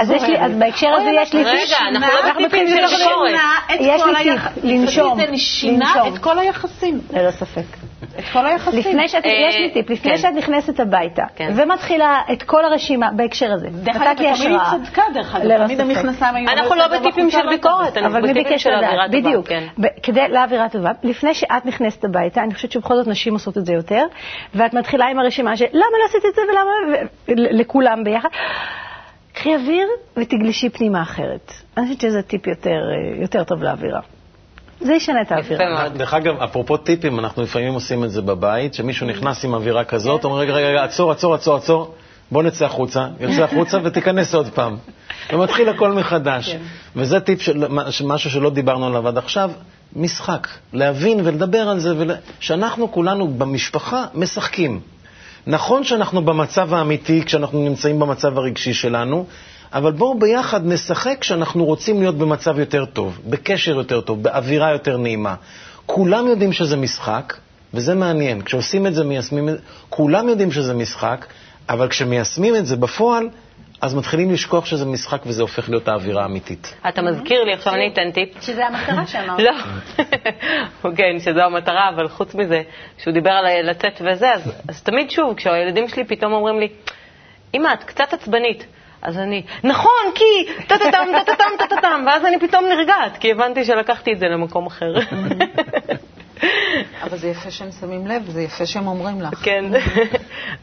אז 0.00 0.10
יש 0.10 0.22
לי, 0.22 0.38
אז 0.38 0.52
בהקשר 0.58 0.88
הזה 0.88 1.10
יש 1.22 1.34
לי... 1.34 1.44
רגע, 1.44 1.76
אנחנו 1.90 2.08
לא 2.14 2.32
בטיפים 2.32 2.68
של 2.68 2.96
ביקורת. 2.96 3.34
יש 3.80 4.02
לי 4.02 4.14
טיפ, 4.22 4.64
לנשום. 4.64 5.20
זה 5.20 5.38
שינה 5.38 5.94
את 6.08 6.18
כל 6.18 6.38
היחסים. 6.38 7.00
ללא 7.12 7.30
ספק. 7.30 7.89
את 8.18 8.24
כל 8.32 8.46
היחסים. 8.46 8.78
לפני 8.78 9.08
שאת, 9.08 9.24
יש 9.26 9.56
לי 9.56 9.70
טיפ, 9.70 9.90
לפני 9.90 10.18
שאת 10.18 10.34
נכנסת 10.34 10.80
הביתה, 10.80 11.24
ומתחילה 11.54 12.20
את 12.32 12.42
כל 12.42 12.64
הרשימה 12.64 13.10
בהקשר 13.16 13.52
הזה. 13.52 13.68
דרך 13.70 13.96
אגב, 13.96 14.16
תמיד 14.16 14.50
היא 14.50 14.58
צדקה, 14.70 15.02
דרך 15.14 15.34
אגב, 15.34 15.66
תמיד 15.66 15.80
המכנסיים 15.80 16.34
היו... 16.34 16.48
אנחנו 16.48 16.74
לא 16.74 16.88
בטיפים 16.88 17.30
של 17.30 17.48
ביקורת, 17.48 17.96
אנחנו 17.96 18.22
בטיפים 18.22 18.58
של 18.58 18.70
אווירה 18.70 19.06
טובה. 19.06 19.18
בדיוק. 19.20 19.46
כדי 20.02 20.28
לאווירה 20.28 20.68
טובה, 20.68 20.90
לפני 21.02 21.34
שאת 21.34 21.66
נכנסת 21.66 22.04
הביתה, 22.04 22.42
אני 22.42 22.54
חושבת 22.54 22.72
שבכל 22.72 22.96
זאת 22.96 23.06
נשים 23.06 23.32
עושות 23.32 23.58
את 23.58 23.66
זה 23.66 23.72
יותר, 23.72 24.06
ואת 24.54 24.74
מתחילה 24.74 25.06
עם 25.06 25.18
הרשימה 25.18 25.56
של 25.56 25.64
למה 25.72 25.96
לא 26.00 26.04
עשית 26.08 26.24
את 26.28 26.34
זה 26.34 26.42
ולמה, 26.42 26.96
לכולם 27.50 28.04
ביחד. 28.04 28.28
קחי 29.32 29.54
אוויר 29.54 29.88
ותגלשי 30.16 30.70
פנימה 30.70 31.02
אחרת. 31.02 31.52
אני 31.76 31.86
חושבת 31.86 32.00
שזה 32.00 32.22
טיפ 32.22 32.46
יותר, 32.46 32.80
יותר 33.20 33.44
טוב 33.44 33.62
לאווירה. 33.62 34.00
זה 34.80 34.94
ישנה 34.94 35.22
את 35.22 35.32
האווירה. 35.32 35.88
דרך 35.88 36.14
אגב, 36.14 36.42
אפרופו 36.42 36.76
טיפים, 36.76 37.18
אנחנו 37.18 37.42
לפעמים 37.42 37.74
עושים 37.74 38.04
את 38.04 38.10
זה 38.10 38.22
בבית, 38.22 38.74
שמישהו 38.74 39.06
נכנס 39.06 39.44
עם 39.44 39.54
אווירה 39.54 39.84
כזאת, 39.84 40.24
אומר, 40.24 40.36
רגע, 40.38 40.52
רגע, 40.52 40.84
עצור, 40.84 41.10
עצור, 41.12 41.34
עצור, 41.34 41.56
עצור, 41.56 41.94
בוא 42.30 42.42
נצא 42.42 42.64
החוצה, 42.64 43.06
יוצא 43.20 43.42
החוצה 43.44 43.78
ותיכנס 43.84 44.34
עוד 44.34 44.48
פעם. 44.54 44.76
ומתחיל 45.32 45.68
הכל 45.68 45.92
מחדש. 45.92 46.56
וזה 46.96 47.20
טיפ 47.20 47.42
של 47.42 48.06
משהו 48.06 48.30
שלא 48.30 48.50
דיברנו 48.50 48.86
עליו 48.86 49.08
עד 49.08 49.18
עכשיו, 49.18 49.50
משחק. 49.96 50.48
להבין 50.72 51.20
ולדבר 51.24 51.68
על 51.68 51.78
זה, 51.80 51.94
שאנחנו 52.40 52.92
כולנו 52.92 53.28
במשפחה 53.28 54.04
משחקים. 54.14 54.80
נכון 55.46 55.84
שאנחנו 55.84 56.24
במצב 56.24 56.74
האמיתי, 56.74 57.22
כשאנחנו 57.24 57.58
נמצאים 57.64 58.00
במצב 58.00 58.38
הרגשי 58.38 58.72
שלנו, 58.74 59.26
אבל 59.72 59.92
בואו 59.92 60.18
ביחד 60.18 60.66
נשחק 60.66 61.16
כשאנחנו 61.20 61.64
רוצים 61.64 62.00
להיות 62.00 62.18
במצב 62.18 62.58
יותר 62.58 62.84
טוב, 62.84 63.20
בקשר 63.26 63.76
יותר 63.76 64.00
טוב, 64.00 64.22
באווירה 64.22 64.72
יותר 64.72 64.96
נעימה. 64.96 65.34
כולם 65.86 66.26
יודעים 66.26 66.52
שזה 66.52 66.76
משחק, 66.76 67.34
וזה 67.74 67.94
מעניין. 67.94 68.42
כשעושים 68.42 68.86
את 68.86 68.94
זה, 68.94 69.04
מיישמים 69.04 69.48
את 69.48 69.54
זה, 69.54 69.60
כולם 69.88 70.28
יודעים 70.28 70.52
שזה 70.52 70.74
משחק, 70.74 71.26
אבל 71.68 71.88
כשמיישמים 71.88 72.56
את 72.56 72.66
זה 72.66 72.76
בפועל, 72.76 73.28
אז 73.80 73.94
מתחילים 73.94 74.32
לשכוח 74.32 74.66
שזה 74.66 74.86
משחק 74.86 75.22
וזה 75.26 75.42
הופך 75.42 75.68
להיות 75.68 75.88
האווירה 75.88 76.22
האמיתית. 76.22 76.74
אתה 76.88 77.02
מזכיר 77.02 77.44
לי, 77.44 77.52
עכשיו 77.52 77.74
אני 77.74 77.90
אתן 77.92 78.10
טיפ. 78.10 78.28
שזה 78.40 78.66
המטרה 78.66 79.06
שאמרת. 79.06 79.40
לא, 79.40 79.52
כן, 80.96 81.18
שזו 81.18 81.40
המטרה, 81.40 81.88
אבל 81.94 82.08
חוץ 82.08 82.34
מזה, 82.34 82.62
שהוא 82.98 83.14
דיבר 83.14 83.30
על 83.30 83.70
לצאת 83.70 84.02
וזה, 84.04 84.32
אז, 84.32 84.52
אז 84.68 84.82
תמיד 84.82 85.10
שוב, 85.10 85.34
כשהילדים 85.34 85.88
שלי 85.88 86.04
פתאום 86.04 86.32
אומרים 86.32 86.60
לי, 86.60 86.68
אמא, 87.54 87.68
את 87.72 87.84
קצת 87.84 88.12
עצבנית. 88.12 88.66
אז 89.02 89.18
אני, 89.18 89.42
נכון, 89.64 90.12
כי 90.14 90.52
טה-טה-טם, 90.66 91.06
טה-טה-טם, 91.12 91.50
טה-טה-טם, 91.58 92.04
ואז 92.06 92.24
אני 92.24 92.40
פתאום 92.40 92.64
נרגעת, 92.64 93.18
כי 93.18 93.30
הבנתי 93.30 93.64
שלקחתי 93.64 94.12
את 94.12 94.18
זה 94.18 94.26
למקום 94.26 94.66
אחר. 94.66 94.92
אבל 97.02 97.16
זה 97.16 97.28
יפה 97.28 97.50
שהם 97.50 97.70
שמים 97.80 98.06
לב, 98.06 98.22
זה 98.30 98.42
יפה 98.42 98.66
שהם 98.66 98.86
אומרים 98.86 99.20
לך. 99.22 99.34
כן, 99.44 99.64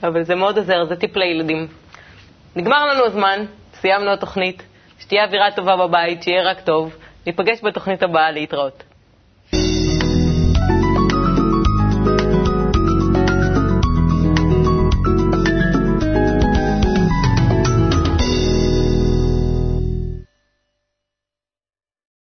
אבל 0.03 0.23
זה 0.23 0.35
מאוד 0.35 0.57
עוזר, 0.57 0.85
זה 0.85 0.95
טיפ 0.95 1.15
לילדים. 1.15 1.67
נגמר 2.55 2.85
לנו 2.85 3.05
הזמן, 3.05 3.45
סיימנו 3.73 4.13
התוכנית, 4.13 4.63
שתהיה 4.99 5.25
אווירה 5.25 5.51
טובה 5.51 5.75
בבית, 5.77 6.23
שיהיה 6.23 6.43
רק 6.43 6.59
טוב. 6.59 6.95
ניפגש 7.25 7.59
בתוכנית 7.63 8.03
הבאה, 8.03 8.31
להתראות. 8.31 8.83